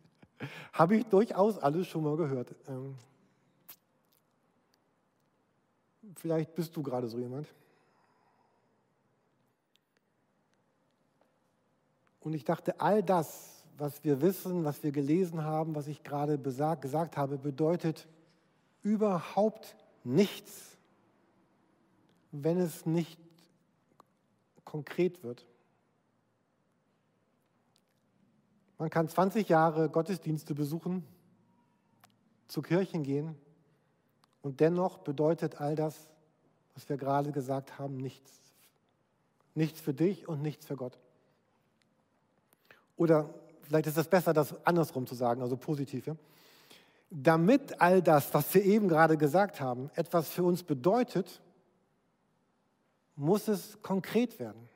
habe 0.72 0.96
ich 0.96 1.04
durchaus 1.04 1.58
alles 1.58 1.88
schon 1.88 2.04
mal 2.04 2.16
gehört. 2.16 2.54
Ähm, 2.66 2.94
vielleicht 6.14 6.54
bist 6.54 6.74
du 6.74 6.82
gerade 6.82 7.06
so 7.08 7.18
jemand. 7.18 7.46
Und 12.20 12.32
ich 12.32 12.44
dachte, 12.44 12.80
all 12.80 13.02
das, 13.02 13.62
was 13.76 14.02
wir 14.04 14.22
wissen, 14.22 14.64
was 14.64 14.82
wir 14.82 14.90
gelesen 14.90 15.44
haben, 15.44 15.74
was 15.74 15.86
ich 15.86 16.02
gerade 16.02 16.38
besagt, 16.38 16.80
gesagt 16.80 17.18
habe, 17.18 17.36
bedeutet 17.36 18.08
überhaupt 18.82 19.76
nichts, 20.02 20.75
wenn 22.32 22.58
es 22.58 22.86
nicht 22.86 23.18
konkret 24.64 25.22
wird. 25.22 25.46
Man 28.78 28.90
kann 28.90 29.08
20 29.08 29.48
Jahre 29.48 29.88
Gottesdienste 29.88 30.54
besuchen, 30.54 31.06
zu 32.46 32.62
Kirchen 32.62 33.02
gehen 33.02 33.34
und 34.42 34.60
dennoch 34.60 34.98
bedeutet 34.98 35.60
all 35.60 35.74
das, 35.74 36.08
was 36.74 36.88
wir 36.88 36.96
gerade 36.96 37.32
gesagt 37.32 37.78
haben, 37.78 37.96
nichts. 37.96 38.32
Nichts 39.54 39.80
für 39.80 39.94
dich 39.94 40.28
und 40.28 40.42
nichts 40.42 40.66
für 40.66 40.76
Gott. 40.76 40.98
Oder 42.96 43.30
vielleicht 43.62 43.86
ist 43.86 43.96
es 43.96 44.08
besser, 44.08 44.34
das 44.34 44.54
andersrum 44.66 45.06
zu 45.06 45.14
sagen, 45.14 45.40
also 45.40 45.56
positiv. 45.56 46.06
Ja? 46.06 46.16
Damit 47.10 47.80
all 47.80 48.02
das, 48.02 48.32
was 48.34 48.52
wir 48.54 48.62
eben 48.64 48.88
gerade 48.88 49.16
gesagt 49.16 49.60
haben, 49.60 49.90
etwas 49.94 50.28
für 50.28 50.44
uns 50.44 50.62
bedeutet, 50.62 51.40
muss 53.16 53.48
es 53.48 53.80
konkret 53.82 54.38
werden. 54.38 54.68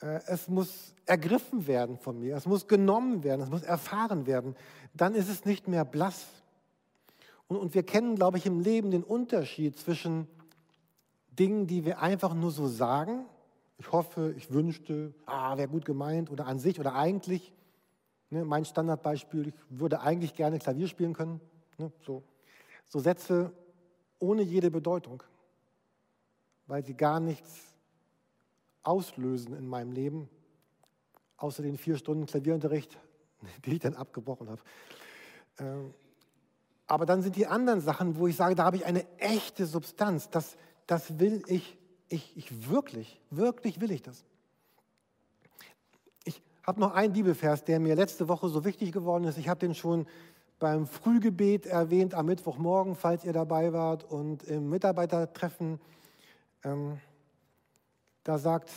Äh, 0.00 0.20
es 0.26 0.48
muss 0.48 0.94
ergriffen 1.06 1.66
werden 1.66 1.98
von 1.98 2.20
mir, 2.20 2.36
es 2.36 2.46
muss 2.46 2.68
genommen 2.68 3.24
werden, 3.24 3.40
es 3.40 3.50
muss 3.50 3.62
erfahren 3.62 4.26
werden. 4.26 4.54
Dann 4.94 5.14
ist 5.14 5.28
es 5.28 5.44
nicht 5.44 5.66
mehr 5.66 5.84
blass. 5.84 6.26
Und, 7.48 7.56
und 7.56 7.74
wir 7.74 7.82
kennen, 7.82 8.14
glaube 8.14 8.38
ich, 8.38 8.46
im 8.46 8.60
Leben 8.60 8.90
den 8.90 9.02
Unterschied 9.02 9.78
zwischen 9.78 10.28
Dingen, 11.30 11.66
die 11.66 11.84
wir 11.84 12.00
einfach 12.00 12.34
nur 12.34 12.50
so 12.50 12.66
sagen, 12.66 13.24
ich 13.78 13.92
hoffe, 13.92 14.34
ich 14.36 14.52
wünschte, 14.52 15.14
ah, 15.24 15.56
wäre 15.56 15.68
gut 15.68 15.84
gemeint 15.84 16.30
oder 16.30 16.46
an 16.46 16.58
sich 16.58 16.80
oder 16.80 16.94
eigentlich. 16.94 17.54
Ne, 18.30 18.44
mein 18.44 18.64
Standardbeispiel, 18.64 19.48
ich 19.48 19.54
würde 19.70 20.00
eigentlich 20.00 20.34
gerne 20.34 20.58
Klavier 20.58 20.88
spielen 20.88 21.14
können. 21.14 21.40
Ne, 21.78 21.90
so. 22.04 22.22
so 22.86 22.98
Sätze 22.98 23.52
ohne 24.18 24.42
jede 24.42 24.70
Bedeutung 24.70 25.22
weil 26.68 26.84
sie 26.84 26.94
gar 26.94 27.18
nichts 27.18 27.74
auslösen 28.84 29.56
in 29.56 29.66
meinem 29.66 29.90
Leben, 29.92 30.28
außer 31.38 31.62
den 31.62 31.76
vier 31.76 31.96
Stunden 31.96 32.26
Klavierunterricht, 32.26 32.96
die 33.64 33.74
ich 33.74 33.80
dann 33.80 33.94
abgebrochen 33.94 34.48
habe. 34.48 34.62
Ähm, 35.58 35.94
aber 36.86 37.04
dann 37.04 37.22
sind 37.22 37.36
die 37.36 37.46
anderen 37.46 37.80
Sachen, 37.80 38.16
wo 38.16 38.26
ich 38.26 38.36
sage, 38.36 38.54
da 38.54 38.64
habe 38.64 38.76
ich 38.76 38.86
eine 38.86 39.04
echte 39.18 39.66
Substanz. 39.66 40.30
Das, 40.30 40.56
das 40.86 41.18
will 41.18 41.42
ich, 41.46 41.76
ich, 42.08 42.34
ich 42.36 42.70
wirklich, 42.70 43.20
wirklich 43.30 43.80
will 43.80 43.90
ich 43.90 44.02
das. 44.02 44.24
Ich 46.24 46.40
habe 46.66 46.80
noch 46.80 46.94
einen 46.94 47.12
Bibelvers, 47.12 47.64
der 47.64 47.78
mir 47.78 47.94
letzte 47.94 48.28
Woche 48.28 48.48
so 48.48 48.64
wichtig 48.64 48.92
geworden 48.92 49.24
ist. 49.24 49.36
Ich 49.36 49.48
habe 49.48 49.60
den 49.60 49.74
schon 49.74 50.06
beim 50.58 50.86
Frühgebet 50.86 51.66
erwähnt 51.66 52.14
am 52.14 52.26
Mittwochmorgen, 52.26 52.96
falls 52.96 53.22
ihr 53.22 53.34
dabei 53.34 53.72
wart, 53.72 54.04
und 54.04 54.42
im 54.44 54.70
Mitarbeitertreffen 54.70 55.78
ähm, 56.64 57.00
da 58.24 58.38
sagt 58.38 58.70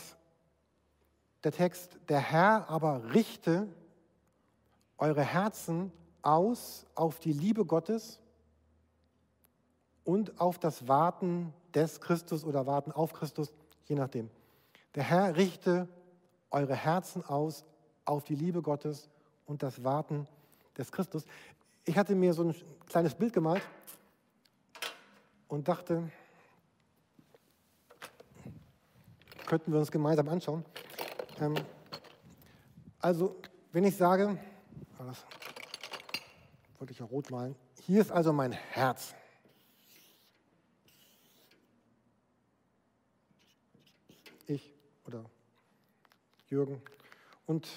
der 1.44 1.52
Text, 1.52 1.98
der 2.08 2.20
Herr 2.20 2.70
aber 2.70 3.14
richte 3.14 3.68
eure 4.98 5.24
Herzen 5.24 5.92
aus 6.22 6.86
auf 6.96 7.20
die 7.20 7.34
Liebe 7.34 7.66
Gottes 7.66 8.20
und 10.04 10.40
auf 10.40 10.60
das 10.60 10.88
Warten 10.88 11.54
des 11.74 12.02
Christus 12.02 12.44
oder 12.44 12.68
Warten 12.68 12.92
auf 12.92 13.14
Christus, 13.14 13.52
je 13.86 13.96
nachdem. 13.96 14.30
Der 14.96 15.04
Herr 15.04 15.36
richte 15.36 15.88
eure 16.52 16.76
Herzen 16.76 17.26
aus 17.26 17.66
auf 18.06 18.24
die 18.24 18.36
Liebe 18.36 18.62
Gottes 18.62 19.10
und 19.46 19.64
das 19.64 19.84
Warten 19.84 20.28
des 20.78 20.92
Christus. 20.92 21.26
Ich 21.86 21.98
hatte 21.98 22.14
mir 22.14 22.34
so 22.34 22.44
ein 22.44 22.56
kleines 22.88 23.16
Bild 23.16 23.34
gemalt 23.34 23.64
und 25.48 25.68
dachte, 25.68 26.12
könnten 29.52 29.74
wir 29.74 29.80
uns 29.80 29.92
gemeinsam 29.92 30.30
anschauen. 30.30 30.64
Ähm, 31.42 31.56
also, 33.00 33.36
wenn 33.74 33.84
ich 33.84 33.98
sage, 33.98 34.40
oh, 34.98 35.04
das 35.04 35.26
wollte 36.80 36.94
ich 36.94 37.00
ja 37.00 37.06
rot 37.06 37.30
malen, 37.30 37.58
hier 37.82 38.00
ist 38.00 38.14
also 38.14 38.32
mein 38.32 38.54
Herz. 38.54 39.14
Ich 44.48 44.74
oder 45.06 45.26
Jürgen. 46.48 46.82
Und, 47.46 47.68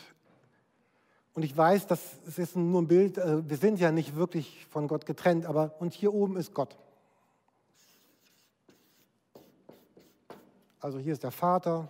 und 1.32 1.42
ich 1.42 1.56
weiß, 1.56 1.88
das 1.88 2.18
ist 2.37 2.54
nur 2.54 2.82
ein 2.82 2.87
Bild, 2.87 3.18
äh, 3.18 3.48
wir 3.48 3.56
sind 3.56 3.80
ja 3.80 3.90
nicht 3.90 4.14
wirklich 4.14 4.64
von 4.66 4.87
Gott 4.87 5.06
getrennt, 5.06 5.44
aber 5.44 5.74
und 5.80 5.92
hier 5.92 6.14
oben 6.14 6.37
ist 6.37 6.54
Gott. 6.54 6.76
Also 10.84 10.98
hier 10.98 11.14
ist 11.14 11.22
der 11.22 11.30
Vater, 11.30 11.88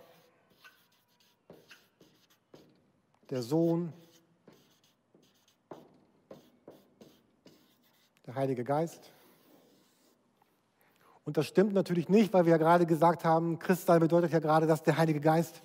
der 3.29 3.43
Sohn, 3.43 3.91
der 8.25 8.35
Heilige 8.35 8.63
Geist. 8.63 9.11
Und 11.25 11.35
das 11.35 11.45
stimmt 11.45 11.73
natürlich 11.73 12.07
nicht, 12.07 12.31
weil 12.31 12.45
wir 12.45 12.51
ja 12.51 12.57
gerade 12.57 12.85
gesagt 12.85 13.25
haben, 13.25 13.59
Christsein 13.59 13.99
bedeutet 13.99 14.31
ja 14.31 14.39
gerade, 14.39 14.65
dass 14.65 14.81
der 14.81 14.97
Heilige 14.97 15.19
Geist 15.19 15.61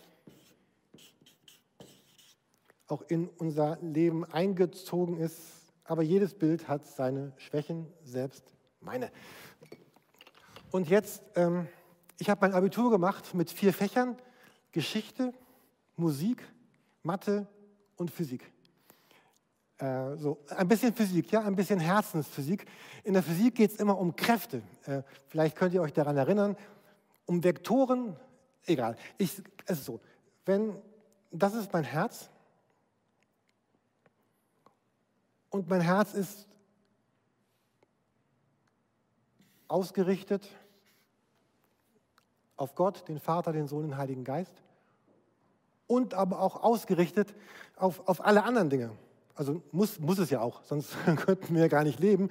auch 2.88 3.02
in 3.02 3.28
unser 3.28 3.78
Leben 3.80 4.24
eingezogen 4.24 5.18
ist. 5.18 5.38
Aber 5.84 6.02
jedes 6.02 6.34
Bild 6.34 6.66
hat 6.66 6.84
seine 6.84 7.32
Schwächen, 7.36 7.86
selbst 8.02 8.42
meine. 8.80 9.12
Und 10.72 10.88
jetzt 10.88 11.22
ähm, 11.36 11.68
ich 12.20 12.28
habe 12.28 12.42
mein 12.42 12.52
Abitur 12.52 12.90
gemacht 12.90 13.35
mit 13.35 13.50
vier 13.50 13.72
Fächern, 13.72 14.14
Geschichte, 14.72 15.33
Musik, 15.96 16.46
Mathe 17.02 17.48
und 17.96 18.11
Physik. 18.11 18.52
Äh, 19.78 20.16
so, 20.16 20.38
ein 20.50 20.68
bisschen 20.68 20.94
Physik, 20.94 21.33
ja, 21.33 21.40
ein 21.40 21.56
bisschen 21.56 21.80
Herzensphysik. 21.80 22.66
In 23.04 23.14
der 23.14 23.22
Physik 23.22 23.54
geht 23.54 23.70
es 23.70 23.78
immer 23.78 23.98
um 23.98 24.14
Kräfte. 24.14 24.62
Äh, 24.85 25.02
vielleicht 25.28 25.56
könnt 25.56 25.72
ihr 25.72 25.80
euch 25.80 25.94
daran 25.94 26.18
erinnern, 26.18 26.56
um 27.24 27.42
Vektoren, 27.42 28.14
egal. 28.66 28.96
Ich, 29.16 29.42
es 29.64 29.78
ist 29.78 29.87
so, 29.87 29.98
wenn, 30.44 30.76
das 31.30 31.54
ist 31.54 31.72
mein 31.72 31.85
Herz 31.85 32.28
und 35.48 35.70
mein 35.70 35.80
Herz 35.80 36.12
ist 36.12 36.46
ausgerichtet 39.68 40.50
auf 42.61 42.75
Gott, 42.75 43.09
den 43.09 43.18
Vater, 43.18 43.53
den 43.53 43.66
Sohn, 43.66 43.83
den 43.83 43.96
Heiligen 43.96 44.23
Geist 44.23 44.62
und 45.87 46.12
aber 46.12 46.40
auch 46.40 46.62
ausgerichtet 46.62 47.35
auf, 47.77 48.07
auf 48.07 48.25
alle 48.25 48.44
anderen 48.44 48.68
Dinge. 48.68 48.90
Also 49.35 49.62
muss, 49.73 49.99
muss 49.99 50.18
es 50.18 50.29
ja 50.29 50.40
auch, 50.40 50.62
sonst 50.64 50.94
könnten 51.16 51.55
wir 51.55 51.68
gar 51.70 51.85
nicht 51.85 51.99
leben. 51.99 52.29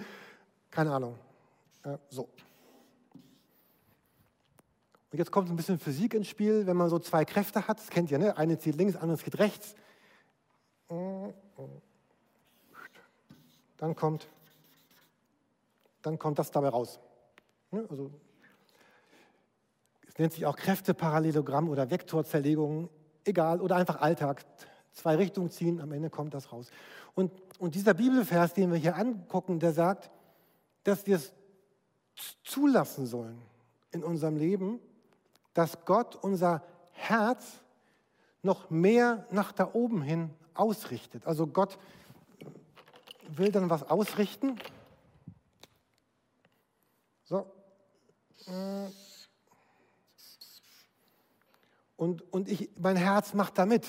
Keine 0.70 0.94
Ahnung. 0.94 1.16
Äh, 1.84 1.98
so. 2.10 2.30
Und 5.12 5.18
jetzt 5.18 5.32
kommt 5.32 5.50
ein 5.50 5.56
bisschen 5.56 5.80
Physik 5.80 6.14
ins 6.14 6.28
Spiel, 6.28 6.68
wenn 6.68 6.78
man 6.78 6.90
so 6.90 7.00
zwei 7.00 7.26
Kräfte 7.26 7.68
hat. 7.68 7.80
Das 7.80 7.90
kennt 7.90 8.12
ihr, 8.12 8.20
ne? 8.20 8.38
Eine 8.38 8.60
zieht 8.60 8.76
links, 8.76 8.96
andere 8.96 9.18
zieht 9.18 9.40
rechts. 9.40 9.76
Dann 13.78 13.96
kommt, 13.96 14.28
dann 16.04 16.20
kommt 16.20 16.38
das 16.38 16.52
dabei 16.52 16.70
raus. 16.70 17.00
Ne? 17.72 17.88
Also, 17.90 18.12
nennt 20.20 20.34
sich 20.34 20.46
auch 20.46 20.56
Kräfteparallelogramm 20.56 21.70
oder 21.70 21.90
Vektorzerlegung, 21.90 22.90
egal, 23.24 23.62
oder 23.62 23.78
einfach 23.78 24.02
Alltag 24.02 24.46
zwei 24.92 25.16
Richtungen 25.16 25.50
ziehen, 25.50 25.82
am 25.82 25.92
Ende 25.92 26.10
kommt 26.10 26.34
das 26.34 26.52
raus. 26.52 26.70
Und, 27.16 27.32
und 27.60 27.76
dieser 27.76 27.94
Bibelvers, 27.94 28.54
den 28.54 28.72
wir 28.72 28.78
hier 28.78 28.96
angucken, 28.96 29.60
der 29.60 29.74
sagt, 29.74 30.12
dass 30.84 31.06
wir 31.08 31.16
es 31.16 31.34
zulassen 32.44 33.06
sollen 33.06 33.42
in 33.92 34.04
unserem 34.04 34.36
Leben, 34.36 34.80
dass 35.54 35.86
Gott 35.86 36.16
unser 36.16 36.64
Herz 36.92 37.46
noch 38.42 38.70
mehr 38.70 39.26
nach 39.32 39.52
da 39.52 39.70
oben 39.74 40.02
hin 40.02 40.30
ausrichtet. 40.54 41.26
Also 41.26 41.48
Gott 41.48 41.78
will 43.30 43.52
dann 43.52 43.70
was 43.70 43.90
ausrichten. 43.90 44.58
So. 47.24 47.46
Und, 52.00 52.22
und 52.32 52.48
ich, 52.48 52.70
mein 52.80 52.96
Herz 52.96 53.34
macht 53.34 53.58
da 53.58 53.66
mit 53.66 53.86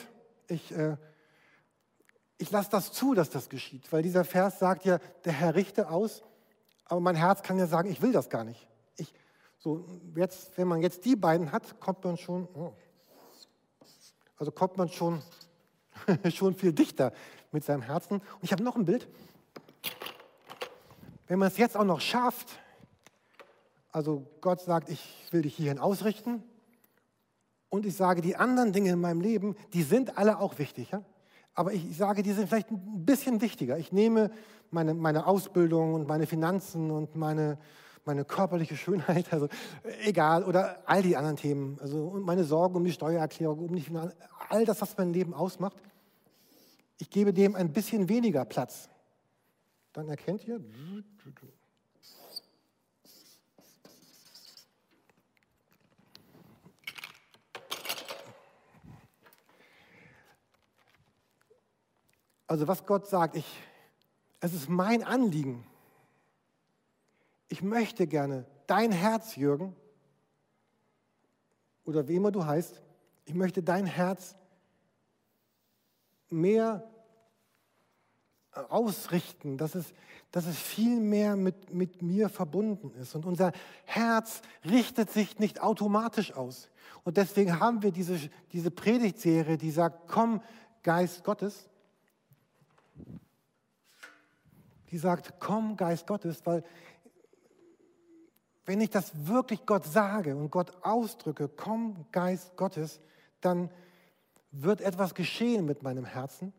ich, 0.50 0.72
äh, 0.72 0.96
ich 2.38 2.50
lasse 2.50 2.70
das 2.70 2.92
zu, 2.92 3.14
dass 3.14 3.30
das 3.30 3.48
geschieht, 3.48 3.92
weil 3.92 4.02
dieser 4.02 4.24
Vers 4.24 4.58
sagt 4.58 4.84
ja, 4.84 4.98
der 5.24 5.32
Herr 5.32 5.54
richte 5.54 5.88
aus, 5.90 6.22
aber 6.86 7.00
mein 7.00 7.14
Herz 7.14 7.42
kann 7.42 7.58
ja 7.58 7.66
sagen, 7.66 7.90
ich 7.90 8.02
will 8.02 8.12
das 8.12 8.28
gar 8.28 8.44
nicht. 8.44 8.66
Ich, 8.96 9.12
so 9.58 9.86
jetzt, 10.16 10.56
wenn 10.58 10.66
man 10.66 10.82
jetzt 10.82 11.04
die 11.04 11.16
beiden 11.16 11.52
hat, 11.52 11.78
kommt 11.80 12.02
man 12.04 12.16
schon, 12.16 12.48
oh, 12.54 12.72
also 14.36 14.50
kommt 14.50 14.76
man 14.76 14.88
schon, 14.88 15.22
schon 16.32 16.54
viel 16.54 16.72
dichter 16.72 17.12
mit 17.52 17.64
seinem 17.64 17.82
Herzen. 17.82 18.14
Und 18.14 18.42
ich 18.42 18.52
habe 18.52 18.64
noch 18.64 18.74
ein 18.76 18.86
Bild. 18.86 19.08
Wenn 21.28 21.38
man 21.38 21.48
es 21.48 21.58
jetzt 21.58 21.76
auch 21.76 21.84
noch 21.84 22.00
schafft, 22.00 22.48
also 23.92 24.26
Gott 24.40 24.60
sagt, 24.60 24.88
ich 24.88 25.28
will 25.30 25.42
dich 25.42 25.54
hierhin 25.54 25.78
ausrichten, 25.78 26.42
und 27.70 27.87
ich 27.87 27.96
sage, 27.96 28.20
die 28.20 28.37
anderen 28.37 28.72
Dinge 28.72 28.90
in 28.90 29.00
meinem 29.00 29.20
Leben, 29.20 29.56
die 29.72 29.83
sind 29.83 30.18
alle 30.18 30.40
auch 30.40 30.59
wichtig. 30.59 30.90
Ja? 30.90 31.02
Aber 31.54 31.72
ich 31.72 31.96
sage, 31.96 32.22
die 32.22 32.33
sind 32.33 32.48
vielleicht 32.48 32.70
ein 32.70 33.04
bisschen 33.06 33.40
wichtiger. 33.40 33.78
Ich 33.78 33.92
nehme 33.92 34.30
meine, 34.70 34.92
meine 34.92 35.26
Ausbildung 35.26 35.94
und 35.94 36.06
meine 36.06 36.26
Finanzen 36.26 36.90
und 36.90 37.14
meine, 37.14 37.59
meine 38.04 38.24
körperliche 38.24 38.76
Schönheit, 38.76 39.33
also 39.33 39.48
egal, 40.02 40.44
oder 40.44 40.83
all 40.87 41.02
die 41.02 41.16
anderen 41.16 41.37
Themen, 41.37 41.78
also 41.80 42.09
und 42.09 42.24
meine 42.24 42.44
Sorgen 42.44 42.74
um 42.76 42.85
die 42.85 42.92
Steuererklärung, 42.92 43.61
um 43.61 43.74
die 43.74 43.83
Finanzen, 43.83 44.14
all 44.48 44.64
das, 44.64 44.80
was 44.83 44.96
mein 44.98 45.12
Leben 45.12 45.33
ausmacht. 45.33 45.76
Ich 46.98 47.09
gebe 47.09 47.33
dem 47.33 47.54
ein 47.54 47.72
bisschen 47.72 48.09
weniger 48.09 48.44
Platz. 48.44 48.88
Dann 49.92 50.09
erkennt 50.09 50.46
ihr, 50.46 50.61
Also 62.50 62.66
was 62.66 62.84
Gott 62.84 63.06
sagt, 63.06 63.36
ich, 63.36 63.46
es 64.40 64.52
ist 64.54 64.68
mein 64.68 65.04
Anliegen. 65.04 65.64
Ich 67.46 67.62
möchte 67.62 68.08
gerne 68.08 68.44
dein 68.66 68.90
Herz, 68.90 69.36
Jürgen, 69.36 69.76
oder 71.84 72.08
wie 72.08 72.16
immer 72.16 72.32
du 72.32 72.44
heißt, 72.44 72.82
ich 73.26 73.34
möchte 73.34 73.62
dein 73.62 73.86
Herz 73.86 74.34
mehr 76.28 76.90
ausrichten, 78.50 79.56
dass 79.56 79.76
es, 79.76 79.94
dass 80.32 80.46
es 80.46 80.58
viel 80.58 80.98
mehr 80.98 81.36
mit, 81.36 81.72
mit 81.72 82.02
mir 82.02 82.28
verbunden 82.28 82.90
ist. 83.00 83.14
Und 83.14 83.26
unser 83.26 83.52
Herz 83.84 84.42
richtet 84.64 85.12
sich 85.12 85.38
nicht 85.38 85.62
automatisch 85.62 86.32
aus. 86.32 86.68
Und 87.04 87.16
deswegen 87.16 87.60
haben 87.60 87.84
wir 87.84 87.92
diese, 87.92 88.18
diese 88.50 88.72
Predigtserie, 88.72 89.56
die 89.56 89.70
sagt, 89.70 90.08
komm, 90.08 90.42
Geist 90.82 91.22
Gottes 91.22 91.70
die 94.90 94.98
sagt, 94.98 95.35
komm 95.38 95.76
Geist 95.76 96.07
Gottes, 96.07 96.44
weil 96.44 96.64
wenn 98.66 98.81
ich 98.81 98.90
das 98.90 99.26
wirklich 99.26 99.66
Gott 99.66 99.85
sage 99.85 100.37
und 100.37 100.50
Gott 100.50 100.72
ausdrücke, 100.83 101.48
komm 101.48 102.07
Geist 102.12 102.57
Gottes, 102.57 103.00
dann 103.40 103.70
wird 104.53 104.81
etwas 104.81 105.14
geschehen 105.14 105.64
mit 105.64 105.83
meinem 105.83 106.05
Herzen. 106.05 106.53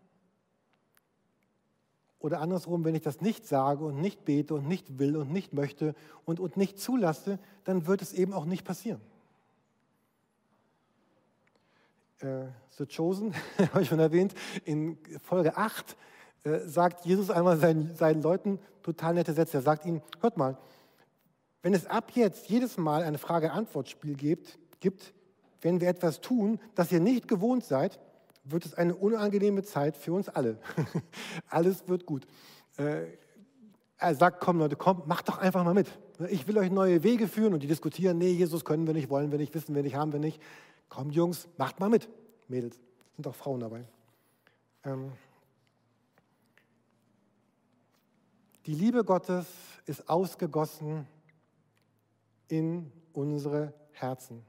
Oder 2.19 2.39
andersrum, 2.39 2.85
wenn 2.85 2.95
ich 2.95 3.01
das 3.01 3.21
nicht 3.21 3.47
sage 3.47 3.83
und 3.83 3.99
nicht 3.99 4.25
bete 4.25 4.53
und 4.53 4.67
nicht 4.67 4.99
will 4.99 5.17
und 5.17 5.31
nicht 5.31 5.53
möchte 5.53 5.95
und, 6.25 6.39
und 6.39 6.55
nicht 6.55 6.79
zulasse, 6.79 7.39
dann 7.63 7.87
wird 7.87 8.01
es 8.01 8.13
eben 8.13 8.33
auch 8.33 8.45
nicht 8.45 8.63
passieren. 8.63 9.01
Äh, 12.19 12.45
The 12.77 12.85
Chosen, 12.85 13.33
habe 13.57 13.81
ich 13.81 13.89
schon 13.89 13.99
erwähnt, 13.99 14.35
in 14.65 14.97
Folge 15.23 15.57
8 15.57 15.97
äh, 16.43 16.59
sagt 16.59 17.05
Jesus 17.05 17.29
einmal 17.29 17.57
seinen, 17.57 17.95
seinen 17.95 18.21
Leuten 18.21 18.59
total 18.81 19.13
nette 19.13 19.33
Sätze. 19.33 19.57
Er 19.57 19.61
sagt 19.61 19.85
ihnen, 19.85 20.01
hört 20.21 20.37
mal, 20.37 20.57
wenn 21.61 21.73
es 21.73 21.85
ab 21.85 22.11
jetzt 22.15 22.49
jedes 22.49 22.77
Mal 22.77 23.03
ein 23.03 23.17
Frage-Antwort-Spiel 23.17 24.15
gibt, 24.15 24.57
gibt, 24.79 25.13
wenn 25.61 25.79
wir 25.79 25.89
etwas 25.89 26.21
tun, 26.21 26.59
das 26.73 26.91
ihr 26.91 26.99
nicht 26.99 27.27
gewohnt 27.27 27.63
seid, 27.63 27.99
wird 28.43 28.65
es 28.65 28.73
eine 28.73 28.95
unangenehme 28.95 29.61
Zeit 29.63 29.95
für 29.95 30.13
uns 30.13 30.27
alle. 30.27 30.57
Alles 31.49 31.87
wird 31.87 32.07
gut. 32.07 32.25
Äh, 32.77 33.03
er 33.97 34.15
sagt, 34.15 34.41
komm 34.41 34.57
Leute, 34.57 34.75
komm, 34.75 35.03
macht 35.05 35.29
doch 35.29 35.37
einfach 35.37 35.63
mal 35.63 35.75
mit. 35.75 35.87
Ich 36.29 36.47
will 36.47 36.57
euch 36.57 36.71
neue 36.71 37.03
Wege 37.03 37.27
führen 37.27 37.53
und 37.53 37.61
die 37.61 37.67
diskutieren, 37.67 38.17
nee, 38.17 38.31
Jesus 38.31 38.65
können 38.65 38.87
wir 38.87 38.93
nicht, 38.95 39.11
wollen 39.11 39.31
wir 39.31 39.37
nicht, 39.37 39.53
wissen 39.53 39.75
wir 39.75 39.83
nicht, 39.83 39.95
haben 39.95 40.11
wir 40.11 40.19
nicht. 40.19 40.41
Kommt 40.89 41.13
Jungs, 41.13 41.47
macht 41.57 41.79
mal 41.79 41.89
mit. 41.89 42.09
Mädels, 42.47 42.79
sind 43.15 43.27
auch 43.27 43.35
Frauen 43.35 43.59
dabei. 43.59 43.85
Ähm, 44.83 45.11
Die 48.67 48.75
Liebe 48.75 49.03
Gottes 49.03 49.47
ist 49.87 50.07
ausgegossen 50.07 51.07
in 52.47 52.91
unsere 53.11 53.73
Herzen. 53.91 54.45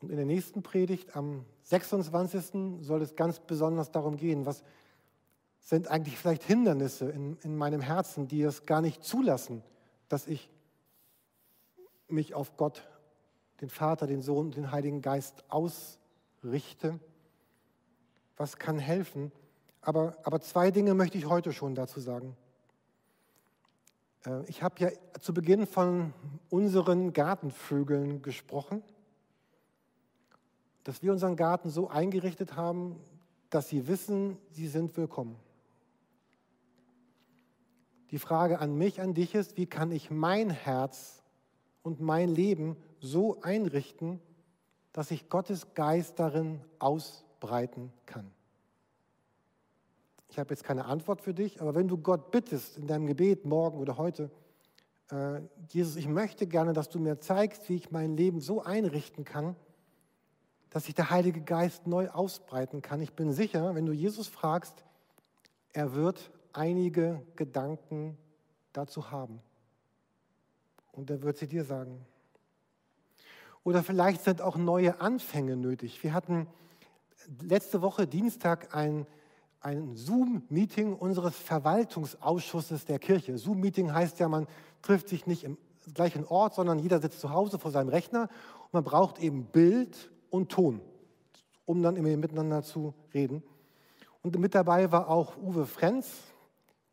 Und 0.00 0.10
in 0.10 0.16
der 0.16 0.26
nächsten 0.26 0.62
Predigt 0.62 1.16
am 1.16 1.44
26. 1.64 2.84
soll 2.84 3.02
es 3.02 3.16
ganz 3.16 3.40
besonders 3.40 3.90
darum 3.90 4.16
gehen, 4.16 4.46
was 4.46 4.62
sind 5.58 5.88
eigentlich 5.88 6.16
vielleicht 6.16 6.44
Hindernisse 6.44 7.10
in, 7.10 7.36
in 7.42 7.56
meinem 7.56 7.80
Herzen, 7.80 8.28
die 8.28 8.42
es 8.42 8.64
gar 8.64 8.80
nicht 8.80 9.02
zulassen, 9.02 9.62
dass 10.08 10.28
ich 10.28 10.48
mich 12.06 12.34
auf 12.34 12.56
Gott, 12.56 12.88
den 13.60 13.68
Vater, 13.68 14.06
den 14.06 14.22
Sohn 14.22 14.46
und 14.46 14.56
den 14.56 14.70
Heiligen 14.70 15.02
Geist 15.02 15.44
ausrichte. 15.48 17.00
Was 18.36 18.56
kann 18.56 18.78
helfen? 18.78 19.32
Aber, 19.88 20.18
aber 20.22 20.38
zwei 20.42 20.70
Dinge 20.70 20.92
möchte 20.92 21.16
ich 21.16 21.30
heute 21.30 21.50
schon 21.54 21.74
dazu 21.74 21.98
sagen. 21.98 22.36
Äh, 24.26 24.44
ich 24.44 24.62
habe 24.62 24.74
ja 24.80 24.90
zu 25.18 25.32
Beginn 25.32 25.66
von 25.66 26.12
unseren 26.50 27.14
Gartenvögeln 27.14 28.20
gesprochen, 28.20 28.82
dass 30.84 31.02
wir 31.02 31.10
unseren 31.10 31.36
Garten 31.36 31.70
so 31.70 31.88
eingerichtet 31.88 32.54
haben, 32.54 33.00
dass 33.48 33.70
sie 33.70 33.88
wissen, 33.88 34.36
sie 34.50 34.68
sind 34.68 34.94
willkommen. 34.98 35.36
Die 38.10 38.18
Frage 38.18 38.58
an 38.58 38.76
mich, 38.76 39.00
an 39.00 39.14
dich 39.14 39.34
ist, 39.34 39.56
wie 39.56 39.64
kann 39.64 39.90
ich 39.90 40.10
mein 40.10 40.50
Herz 40.50 41.22
und 41.82 41.98
mein 41.98 42.28
Leben 42.28 42.76
so 43.00 43.40
einrichten, 43.40 44.20
dass 44.92 45.08
sich 45.08 45.30
Gottes 45.30 45.72
Geist 45.72 46.18
darin 46.18 46.60
ausbreiten 46.78 47.90
kann. 48.04 48.30
Ich 50.30 50.38
habe 50.38 50.50
jetzt 50.50 50.64
keine 50.64 50.84
Antwort 50.84 51.22
für 51.22 51.34
dich, 51.34 51.60
aber 51.60 51.74
wenn 51.74 51.88
du 51.88 51.98
Gott 51.98 52.30
bittest 52.30 52.76
in 52.76 52.86
deinem 52.86 53.06
Gebet 53.06 53.44
morgen 53.44 53.78
oder 53.78 53.96
heute, 53.96 54.30
äh, 55.10 55.40
Jesus, 55.68 55.96
ich 55.96 56.06
möchte 56.06 56.46
gerne, 56.46 56.72
dass 56.72 56.88
du 56.88 56.98
mir 56.98 57.18
zeigst, 57.20 57.68
wie 57.68 57.76
ich 57.76 57.90
mein 57.90 58.16
Leben 58.16 58.40
so 58.40 58.62
einrichten 58.62 59.24
kann, 59.24 59.56
dass 60.70 60.84
sich 60.84 60.94
der 60.94 61.10
Heilige 61.10 61.40
Geist 61.40 61.86
neu 61.86 62.10
ausbreiten 62.10 62.82
kann. 62.82 63.00
Ich 63.00 63.14
bin 63.14 63.32
sicher, 63.32 63.74
wenn 63.74 63.86
du 63.86 63.92
Jesus 63.92 64.28
fragst, 64.28 64.84
er 65.72 65.94
wird 65.94 66.30
einige 66.52 67.22
Gedanken 67.36 68.18
dazu 68.72 69.10
haben. 69.10 69.40
Und 70.92 71.10
er 71.10 71.22
wird 71.22 71.38
sie 71.38 71.46
dir 71.46 71.64
sagen. 71.64 72.04
Oder 73.64 73.82
vielleicht 73.82 74.24
sind 74.24 74.42
auch 74.42 74.56
neue 74.56 75.00
Anfänge 75.00 75.56
nötig. 75.56 76.02
Wir 76.02 76.12
hatten 76.12 76.46
letzte 77.42 77.82
Woche 77.82 78.06
Dienstag 78.06 78.74
ein, 78.74 79.06
ein 79.60 79.96
Zoom-Meeting 79.96 80.94
unseres 80.94 81.36
Verwaltungsausschusses 81.36 82.84
der 82.84 82.98
Kirche. 82.98 83.36
Zoom-Meeting 83.38 83.92
heißt 83.92 84.18
ja, 84.20 84.28
man 84.28 84.46
trifft 84.82 85.08
sich 85.08 85.26
nicht 85.26 85.44
im 85.44 85.56
gleichen 85.94 86.24
Ort, 86.24 86.54
sondern 86.54 86.78
jeder 86.78 87.00
sitzt 87.00 87.20
zu 87.20 87.30
Hause 87.30 87.58
vor 87.58 87.70
seinem 87.70 87.88
Rechner 87.88 88.28
und 88.64 88.74
man 88.74 88.84
braucht 88.84 89.18
eben 89.18 89.46
Bild 89.46 90.10
und 90.30 90.50
Ton, 90.50 90.80
um 91.64 91.82
dann 91.82 91.96
immer 91.96 92.14
miteinander 92.16 92.62
zu 92.62 92.94
reden. 93.12 93.42
Und 94.22 94.38
mit 94.38 94.54
dabei 94.54 94.92
war 94.92 95.08
auch 95.08 95.36
Uwe 95.36 95.66
Frenz. 95.66 96.08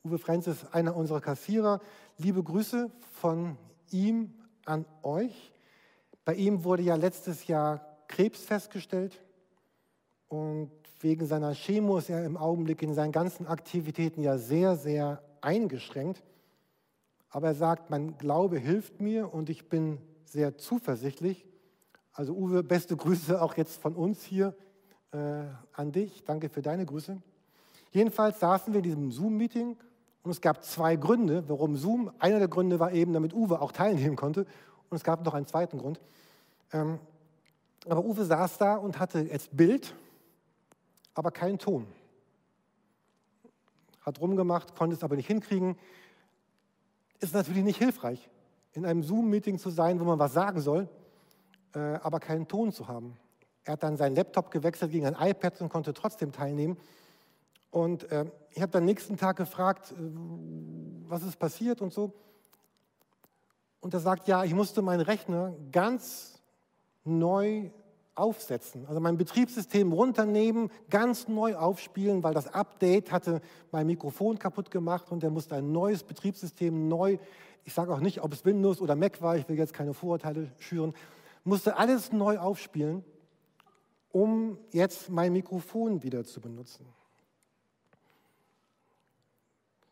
Uwe 0.03 0.17
Frenz 0.17 0.47
ist 0.47 0.73
einer 0.73 0.95
unserer 0.95 1.21
Kassierer. 1.21 1.81
Liebe 2.17 2.41
Grüße 2.43 2.91
von 3.13 3.57
ihm 3.91 4.33
an 4.65 4.85
euch. 5.03 5.51
Bei 6.23 6.33
ihm 6.35 6.63
wurde 6.63 6.83
ja 6.83 6.95
letztes 6.95 7.47
Jahr 7.47 7.81
Krebs 8.07 8.41
festgestellt 8.41 9.21
und 10.27 10.71
wegen 10.99 11.25
seiner 11.27 11.53
Chemo 11.53 11.97
ist 11.97 12.09
er 12.09 12.25
im 12.25 12.37
Augenblick 12.37 12.81
in 12.81 12.93
seinen 12.93 13.11
ganzen 13.11 13.47
Aktivitäten 13.47 14.21
ja 14.21 14.37
sehr, 14.37 14.75
sehr 14.75 15.21
eingeschränkt. 15.41 16.23
Aber 17.29 17.47
er 17.47 17.55
sagt, 17.55 17.89
mein 17.89 18.17
Glaube 18.17 18.57
hilft 18.59 19.01
mir 19.01 19.33
und 19.33 19.49
ich 19.49 19.67
bin 19.67 19.99
sehr 20.23 20.57
zuversichtlich. 20.57 21.45
Also 22.13 22.33
Uwe, 22.33 22.63
beste 22.63 22.95
Grüße 22.95 23.41
auch 23.41 23.57
jetzt 23.57 23.81
von 23.81 23.93
uns 23.93 24.23
hier 24.23 24.55
äh, 25.11 25.43
an 25.73 25.91
dich. 25.91 26.23
Danke 26.23 26.49
für 26.49 26.61
deine 26.61 26.85
Grüße. 26.85 27.21
Jedenfalls 27.91 28.39
saßen 28.39 28.73
wir 28.73 28.79
in 28.79 28.83
diesem 28.83 29.11
Zoom-Meeting 29.11 29.75
und 30.23 30.31
es 30.31 30.41
gab 30.41 30.63
zwei 30.63 30.95
Gründe, 30.95 31.43
warum 31.47 31.75
Zoom. 31.75 32.11
Einer 32.19 32.39
der 32.39 32.47
Gründe 32.47 32.79
war 32.79 32.91
eben, 32.93 33.13
damit 33.13 33.33
Uwe 33.33 33.61
auch 33.61 33.71
teilnehmen 33.71 34.15
konnte. 34.15 34.45
Und 34.89 34.97
es 34.97 35.03
gab 35.03 35.23
noch 35.25 35.33
einen 35.33 35.45
zweiten 35.45 35.77
Grund. 35.77 35.99
Ähm, 36.71 36.99
aber 37.87 38.03
Uwe 38.03 38.23
saß 38.23 38.57
da 38.57 38.75
und 38.75 38.99
hatte 38.99 39.19
jetzt 39.19 39.55
Bild, 39.55 39.93
aber 41.15 41.31
keinen 41.31 41.57
Ton. 41.57 41.87
Hat 44.01 44.21
rumgemacht, 44.21 44.75
konnte 44.75 44.95
es 44.95 45.03
aber 45.03 45.15
nicht 45.15 45.27
hinkriegen. 45.27 45.77
Ist 47.19 47.33
natürlich 47.33 47.63
nicht 47.63 47.79
hilfreich, 47.79 48.29
in 48.73 48.85
einem 48.85 49.01
Zoom-Meeting 49.01 49.57
zu 49.57 49.71
sein, 49.71 49.99
wo 49.99 50.03
man 50.03 50.19
was 50.19 50.33
sagen 50.33 50.61
soll 50.61 50.87
äh, 51.75 51.99
aber 52.01 52.19
keinen 52.19 52.47
Ton 52.47 52.71
zu 52.71 52.87
haben. 52.87 53.17
Er 53.63 53.73
hat 53.73 53.83
dann 53.83 53.97
seinen 53.97 54.15
Laptop 54.15 54.51
gewechselt 54.51 54.91
gegen 54.91 55.05
ein 55.05 55.29
iPad 55.29 55.61
und 55.61 55.69
konnte 55.69 55.93
trotzdem 55.93 56.31
teilnehmen. 56.31 56.77
Und 57.71 58.09
äh, 58.11 58.25
ich 58.51 58.61
habe 58.61 58.71
dann 58.71 58.85
nächsten 58.85 59.17
Tag 59.17 59.37
gefragt, 59.37 59.91
äh, 59.91 59.95
was 61.07 61.23
ist 61.23 61.37
passiert 61.37 61.81
und 61.81 61.93
so. 61.93 62.13
Und 63.81 63.93
er 63.93 63.99
sagt, 63.99 64.27
ja, 64.27 64.43
ich 64.43 64.53
musste 64.53 64.81
meinen 64.81 65.01
Rechner 65.01 65.53
ganz 65.71 66.41
neu 67.03 67.69
aufsetzen. 68.15 68.85
Also 68.87 68.99
mein 68.99 69.17
Betriebssystem 69.17 69.91
runternehmen, 69.91 70.71
ganz 70.89 71.27
neu 71.27 71.55
aufspielen, 71.55 72.23
weil 72.23 72.33
das 72.33 72.47
Update 72.47 73.11
hatte 73.11 73.41
mein 73.71 73.87
Mikrofon 73.87 74.39
kaputt 74.39 74.71
gemacht 74.71 75.11
und 75.11 75.23
er 75.23 75.29
musste 75.29 75.55
ein 75.55 75.71
neues 75.71 76.03
Betriebssystem 76.03 76.87
neu, 76.87 77.17
ich 77.65 77.73
sage 77.73 77.93
auch 77.93 77.99
nicht, 77.99 78.23
ob 78.23 78.31
es 78.31 78.45
Windows 78.45 78.79
oder 78.79 78.95
Mac 78.95 79.21
war, 79.21 79.37
ich 79.37 79.47
will 79.49 79.57
jetzt 79.57 79.73
keine 79.73 79.93
Vorurteile 79.93 80.51
schüren, 80.59 80.93
musste 81.43 81.77
alles 81.77 82.11
neu 82.11 82.37
aufspielen, 82.39 83.03
um 84.11 84.57
jetzt 84.71 85.09
mein 85.09 85.33
Mikrofon 85.33 86.01
wieder 86.01 86.23
zu 86.23 86.39
benutzen. 86.39 86.85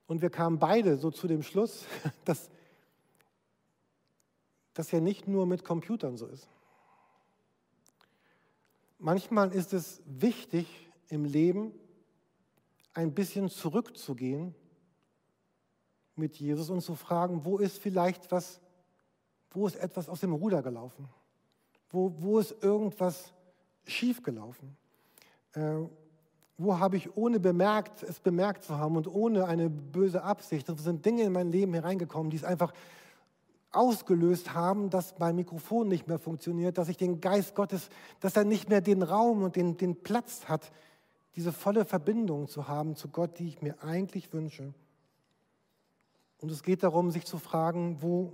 Und 0.08 0.22
wir 0.22 0.30
kamen 0.30 0.60
beide 0.60 0.98
so 0.98 1.12
zu 1.12 1.28
dem 1.28 1.44
Schluss, 1.44 1.86
dass 2.26 2.50
das 4.74 4.92
ja 4.92 5.00
nicht 5.02 5.28
nur 5.28 5.46
mit 5.46 5.66
Computern 5.66 6.18
so 6.18 6.26
ist. 6.28 6.48
Manchmal 9.06 9.52
ist 9.52 9.74
es 9.74 10.02
wichtig 10.06 10.66
im 11.10 11.26
Leben, 11.26 11.74
ein 12.94 13.14
bisschen 13.14 13.50
zurückzugehen 13.50 14.56
mit 16.16 16.38
Jesus 16.38 16.70
und 16.70 16.80
zu 16.80 16.96
fragen, 16.96 17.44
wo 17.44 17.58
ist 17.58 17.80
vielleicht 17.80 18.32
was, 18.32 18.62
wo 19.52 19.68
ist 19.68 19.76
etwas 19.76 20.08
aus 20.08 20.22
dem 20.22 20.32
Ruder 20.32 20.62
gelaufen? 20.62 21.10
Wo, 21.90 22.14
wo 22.18 22.40
ist 22.40 22.56
irgendwas 22.64 23.34
schiefgelaufen? 23.86 24.78
Äh, 25.52 25.80
wo 26.58 26.80
habe 26.80 26.96
ich 26.96 27.18
ohne 27.18 27.42
bemerkt, 27.42 28.04
es 28.04 28.22
bemerkt 28.22 28.64
zu 28.64 28.78
haben 28.78 28.96
und 28.96 29.14
ohne 29.14 29.48
eine 29.48 29.70
böse 29.70 30.24
Absicht, 30.24 30.68
sind 30.78 31.06
Dinge 31.06 31.24
in 31.24 31.34
mein 31.34 31.52
Leben 31.52 31.74
hereingekommen, 31.74 32.30
die 32.30 32.38
es 32.38 32.46
einfach 32.46 32.72
ausgelöst 33.74 34.54
haben, 34.54 34.90
dass 34.90 35.20
mein 35.20 35.36
Mikrofon 35.36 35.88
nicht 35.88 36.08
mehr 36.08 36.20
funktioniert, 36.20 36.78
dass 36.78 36.90
ich 36.90 36.98
den 36.98 37.20
Geist 37.20 37.56
Gottes, 37.56 37.90
dass 38.20 38.36
er 38.36 38.46
nicht 38.46 38.70
mehr 38.70 38.82
den 38.82 39.04
Raum 39.04 39.44
und 39.44 39.56
den, 39.56 39.78
den 39.78 39.96
Platz 39.96 40.48
hat, 40.48 40.72
diese 41.36 41.52
volle 41.52 41.84
Verbindung 41.84 42.48
zu 42.48 42.68
haben 42.68 42.96
zu 42.96 43.10
Gott, 43.10 43.40
die 43.40 43.48
ich 43.48 43.62
mir 43.62 43.84
eigentlich 43.84 44.32
wünsche. 44.32 44.74
Und 46.40 46.52
es 46.52 46.62
geht 46.62 46.84
darum, 46.84 47.10
sich 47.10 47.26
zu 47.26 47.40
fragen, 47.40 47.98
wo 48.02 48.34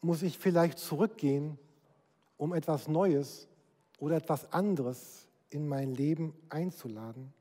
muss 0.00 0.22
ich 0.22 0.38
vielleicht 0.38 0.78
zurückgehen 0.78 1.58
um 2.36 2.52
etwas 2.52 2.88
Neues 2.88 3.48
oder 3.98 4.16
etwas 4.16 4.52
anderes 4.52 5.28
in 5.50 5.68
mein 5.68 5.94
Leben 5.94 6.34
einzuladen. 6.48 7.32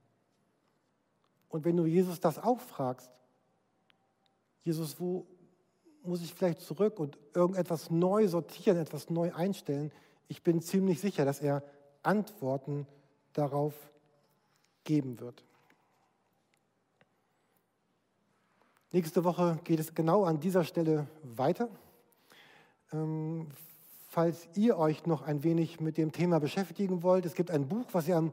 Und 1.50 1.66
wenn 1.66 1.76
du 1.76 1.86
Jesus 1.86 2.20
das 2.20 2.38
auch 2.38 2.60
fragst, 2.60 3.12
Jesus, 4.64 5.00
wo 5.00 5.26
muss 6.04 6.22
ich 6.22 6.34
vielleicht 6.34 6.62
zurück 6.62 7.00
und 7.00 7.18
irgendetwas 7.34 7.89
neu 7.89 8.28
sortieren, 8.28 8.78
etwas 8.78 9.10
neu 9.10 9.34
einstellen? 9.34 9.92
Ich 10.28 10.44
bin 10.44 10.62
ziemlich 10.62 11.00
sicher, 11.00 11.26
dass 11.26 11.42
er 11.42 11.63
Antworten 12.02 12.88
darauf 13.34 13.74
geben 14.84 15.20
wird. 15.20 15.44
Nächste 18.92 19.24
Woche 19.24 19.60
geht 19.63 19.80
es 19.80 19.96
genau 19.96 20.24
an 20.24 20.39
dieser 20.39 20.63
Stelle 20.63 21.08
weiter. 21.24 21.68
Ähm, 22.92 23.48
falls 24.08 24.48
ihr 24.54 24.78
euch 24.78 25.08
noch 25.08 25.24
ein 25.24 25.44
wenig 25.44 25.80
mit 25.80 25.98
dem 25.98 26.12
Thema 26.12 26.39
beschäftigen 26.39 27.02
wollt. 27.02 27.26
Es 27.26 27.34
gibt 27.34 27.50
ein 27.50 27.68
Buch, 27.68 27.88
was 27.94 28.08
ihr 28.08 28.16
am 28.16 28.32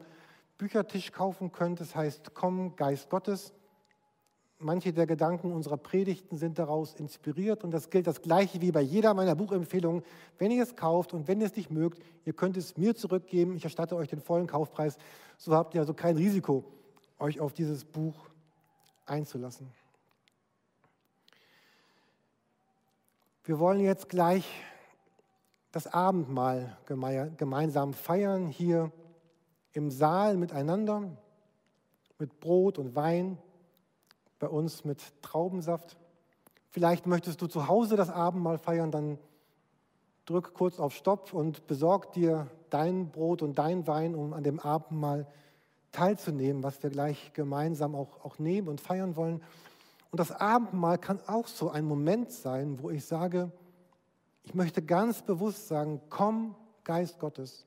Büchertisch 0.58 1.12
kaufen 1.12 1.52
könnt. 1.52 1.80
Es 1.80 1.96
heißt 1.96 2.34
Komm, 2.34 2.76
Geist 2.76 3.08
Gottes. 3.08 3.54
Manche 4.62 4.92
der 4.92 5.06
Gedanken 5.06 5.52
unserer 5.52 5.78
Predigten 5.78 6.36
sind 6.36 6.58
daraus 6.58 6.92
inspiriert 6.92 7.64
und 7.64 7.70
das 7.70 7.88
gilt 7.88 8.06
das 8.06 8.20
gleiche 8.20 8.60
wie 8.60 8.70
bei 8.70 8.82
jeder 8.82 9.14
meiner 9.14 9.34
Buchempfehlungen. 9.34 10.02
Wenn 10.36 10.50
ihr 10.50 10.62
es 10.62 10.76
kauft 10.76 11.14
und 11.14 11.28
wenn 11.28 11.40
ihr 11.40 11.46
es 11.46 11.56
nicht 11.56 11.70
mögt, 11.70 12.02
ihr 12.26 12.34
könnt 12.34 12.58
es 12.58 12.76
mir 12.76 12.94
zurückgeben. 12.94 13.56
Ich 13.56 13.64
erstatte 13.64 13.96
euch 13.96 14.08
den 14.08 14.20
vollen 14.20 14.46
Kaufpreis. 14.46 14.98
So 15.38 15.54
habt 15.54 15.74
ihr 15.74 15.80
also 15.80 15.94
kein 15.94 16.18
Risiko, 16.18 16.62
euch 17.18 17.40
auf 17.40 17.54
dieses 17.54 17.86
Buch 17.86 18.14
einzulassen. 19.06 19.66
Wir 23.44 23.58
wollen 23.58 23.80
jetzt 23.80 24.10
gleich 24.10 24.46
das 25.72 25.86
Abendmahl 25.86 26.76
gemeinsam 26.84 27.94
feiern, 27.94 28.48
hier 28.48 28.92
im 29.72 29.90
Saal 29.90 30.36
miteinander, 30.36 31.16
mit 32.18 32.40
Brot 32.40 32.76
und 32.76 32.94
Wein, 32.94 33.38
bei 34.40 34.48
uns 34.48 34.84
mit 34.84 35.00
Traubensaft. 35.22 35.96
Vielleicht 36.70 37.06
möchtest 37.06 37.40
du 37.40 37.46
zu 37.46 37.68
Hause 37.68 37.94
das 37.96 38.10
Abendmahl 38.10 38.58
feiern, 38.58 38.90
dann 38.90 39.18
drück 40.24 40.54
kurz 40.54 40.80
auf 40.80 40.94
Stopp 40.94 41.32
und 41.32 41.66
besorg 41.66 42.12
dir 42.12 42.48
dein 42.70 43.10
Brot 43.10 43.42
und 43.42 43.58
dein 43.58 43.86
Wein, 43.86 44.14
um 44.14 44.32
an 44.32 44.42
dem 44.42 44.58
Abendmahl 44.58 45.26
teilzunehmen, 45.92 46.62
was 46.62 46.82
wir 46.82 46.90
gleich 46.90 47.32
gemeinsam 47.32 47.94
auch, 47.94 48.24
auch 48.24 48.38
nehmen 48.38 48.68
und 48.68 48.80
feiern 48.80 49.16
wollen. 49.16 49.42
Und 50.10 50.18
das 50.18 50.32
Abendmahl 50.32 50.98
kann 50.98 51.20
auch 51.26 51.46
so 51.46 51.70
ein 51.70 51.84
Moment 51.84 52.32
sein, 52.32 52.82
wo 52.82 52.90
ich 52.90 53.04
sage, 53.04 53.50
ich 54.42 54.54
möchte 54.54 54.82
ganz 54.82 55.22
bewusst 55.22 55.68
sagen, 55.68 56.00
komm, 56.08 56.54
Geist 56.84 57.18
Gottes. 57.18 57.66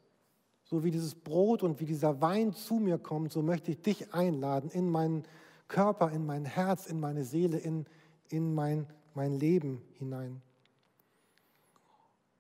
So 0.64 0.84
wie 0.84 0.92
dieses 0.92 1.14
Brot 1.14 1.62
und 1.62 1.80
wie 1.80 1.86
dieser 1.86 2.20
Wein 2.22 2.54
zu 2.54 2.76
mir 2.76 2.98
kommt, 2.98 3.32
so 3.32 3.42
möchte 3.42 3.72
ich 3.72 3.82
dich 3.82 4.14
einladen 4.14 4.70
in 4.72 4.90
meinen 4.90 5.24
Körper, 5.68 6.12
in 6.12 6.26
mein 6.26 6.46
Herz, 6.46 6.86
in 6.86 7.00
meine 7.00 7.24
Seele, 7.24 7.58
in, 7.58 7.86
in 8.30 8.54
mein, 8.54 8.88
mein 9.14 9.34
Leben 9.34 9.82
hinein. 9.94 10.42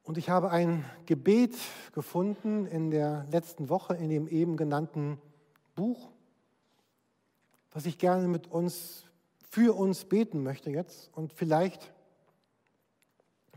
Und 0.03 0.17
ich 0.17 0.29
habe 0.29 0.51
ein 0.51 0.83
Gebet 1.05 1.55
gefunden 1.93 2.65
in 2.65 2.91
der 2.91 3.25
letzten 3.31 3.69
Woche 3.69 3.95
in 3.95 4.09
dem 4.09 4.27
eben 4.27 4.57
genannten 4.57 5.17
Buch, 5.75 6.09
was 7.71 7.86
ich 7.86 7.97
gerne 7.97 8.27
mit 8.27 8.51
uns, 8.51 9.05
für 9.49 9.75
uns 9.75 10.05
beten 10.05 10.43
möchte 10.43 10.69
jetzt. 10.69 11.09
Und 11.15 11.31
vielleicht 11.33 11.93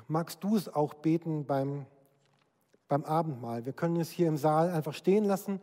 magst 0.06 0.42
du 0.44 0.56
es 0.56 0.68
auch 0.68 0.94
beten 0.94 1.46
beim, 1.46 1.86
beim 2.86 3.04
Abendmahl. 3.04 3.66
Wir 3.66 3.72
können 3.72 4.00
es 4.00 4.10
hier 4.10 4.28
im 4.28 4.36
Saal 4.36 4.70
einfach 4.70 4.94
stehen 4.94 5.24
lassen, 5.24 5.60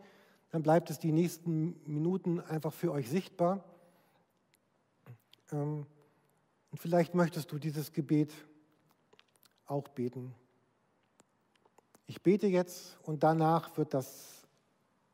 dann 0.50 0.62
bleibt 0.62 0.90
es 0.90 0.98
die 0.98 1.12
nächsten 1.12 1.80
Minuten 1.84 2.40
einfach 2.40 2.72
für 2.72 2.92
euch 2.92 3.08
sichtbar. 3.08 3.64
Ähm, 5.54 5.86
und 6.70 6.78
vielleicht 6.78 7.14
möchtest 7.14 7.52
du 7.52 7.58
dieses 7.58 7.92
Gebet 7.92 8.32
auch 9.66 9.88
beten. 9.88 10.34
Ich 12.06 12.20
bete 12.22 12.46
jetzt 12.48 12.98
und 13.02 13.22
danach 13.22 13.76
wird 13.78 13.94
das 13.94 14.42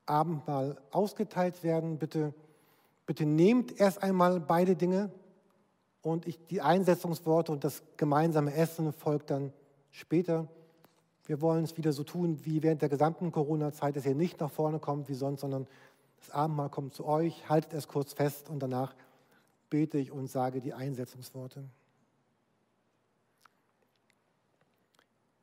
Abendmahl 0.06 0.80
ausgeteilt 0.90 1.62
werden. 1.62 1.98
Bitte, 1.98 2.34
bitte 3.06 3.26
nehmt 3.26 3.78
erst 3.78 4.02
einmal 4.02 4.40
beide 4.40 4.74
Dinge 4.74 5.10
und 6.02 6.26
ich, 6.26 6.38
die 6.46 6.62
Einsetzungsworte 6.62 7.52
und 7.52 7.62
das 7.62 7.82
gemeinsame 7.96 8.54
Essen 8.54 8.92
folgt 8.92 9.30
dann 9.30 9.52
später. 9.90 10.48
Wir 11.26 11.40
wollen 11.42 11.62
es 11.62 11.76
wieder 11.76 11.92
so 11.92 12.02
tun, 12.02 12.44
wie 12.44 12.62
während 12.62 12.82
der 12.82 12.88
gesamten 12.88 13.30
Corona-Zeit, 13.30 13.94
dass 13.94 14.06
ihr 14.06 14.14
nicht 14.14 14.40
nach 14.40 14.50
vorne 14.50 14.78
kommt 14.78 15.08
wie 15.08 15.14
sonst, 15.14 15.42
sondern 15.42 15.68
das 16.18 16.30
Abendmahl 16.30 16.70
kommt 16.70 16.94
zu 16.94 17.04
euch, 17.04 17.48
haltet 17.48 17.74
es 17.74 17.86
kurz 17.86 18.14
fest 18.14 18.48
und 18.48 18.60
danach 18.60 18.94
bete 19.70 19.98
ich 19.98 20.10
und 20.10 20.26
sage 20.26 20.60
die 20.60 20.74
Einsetzungsworte. 20.74 21.64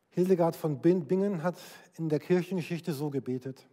Hildegard 0.09 0.55
von 0.55 0.81
Bingen 0.81 1.43
hat 1.43 1.57
in 1.95 2.09
der 2.09 2.19
Kirchengeschichte 2.19 2.91
so 2.91 3.09
gebetet. 3.09 3.67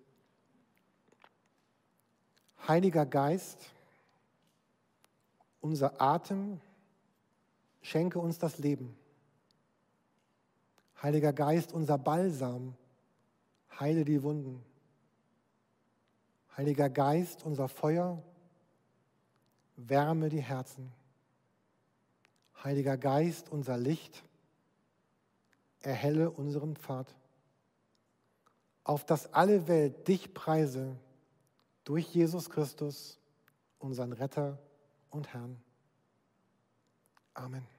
Heiliger 2.68 3.04
Geist, 3.04 3.70
unser 5.60 6.00
Atem, 6.00 6.60
schenke 7.82 8.18
uns 8.18 8.38
das 8.38 8.58
Leben. 8.58 8.96
Heiliger 11.02 11.32
Geist, 11.32 11.72
unser 11.72 11.98
Balsam, 11.98 12.74
heile 13.78 14.04
die 14.04 14.22
Wunden. 14.22 14.62
Heiliger 16.56 16.88
Geist, 16.88 17.44
unser 17.44 17.68
Feuer, 17.68 18.22
wärme 19.76 20.28
die 20.28 20.42
Herzen. 20.42 20.92
Heiliger 22.62 22.96
Geist, 22.96 23.50
unser 23.50 23.76
Licht, 23.76 24.22
erhelle 25.80 26.30
unseren 26.30 26.76
Pfad. 26.76 27.14
Auf 28.84 29.04
dass 29.04 29.32
alle 29.32 29.68
Welt 29.68 30.08
dich 30.08 30.34
preise 30.34 30.96
durch 31.84 32.06
Jesus 32.14 32.50
Christus, 32.50 33.18
unseren 33.78 34.12
Retter 34.12 34.58
und 35.10 35.32
Herrn. 35.32 35.60
Amen. 37.34 37.73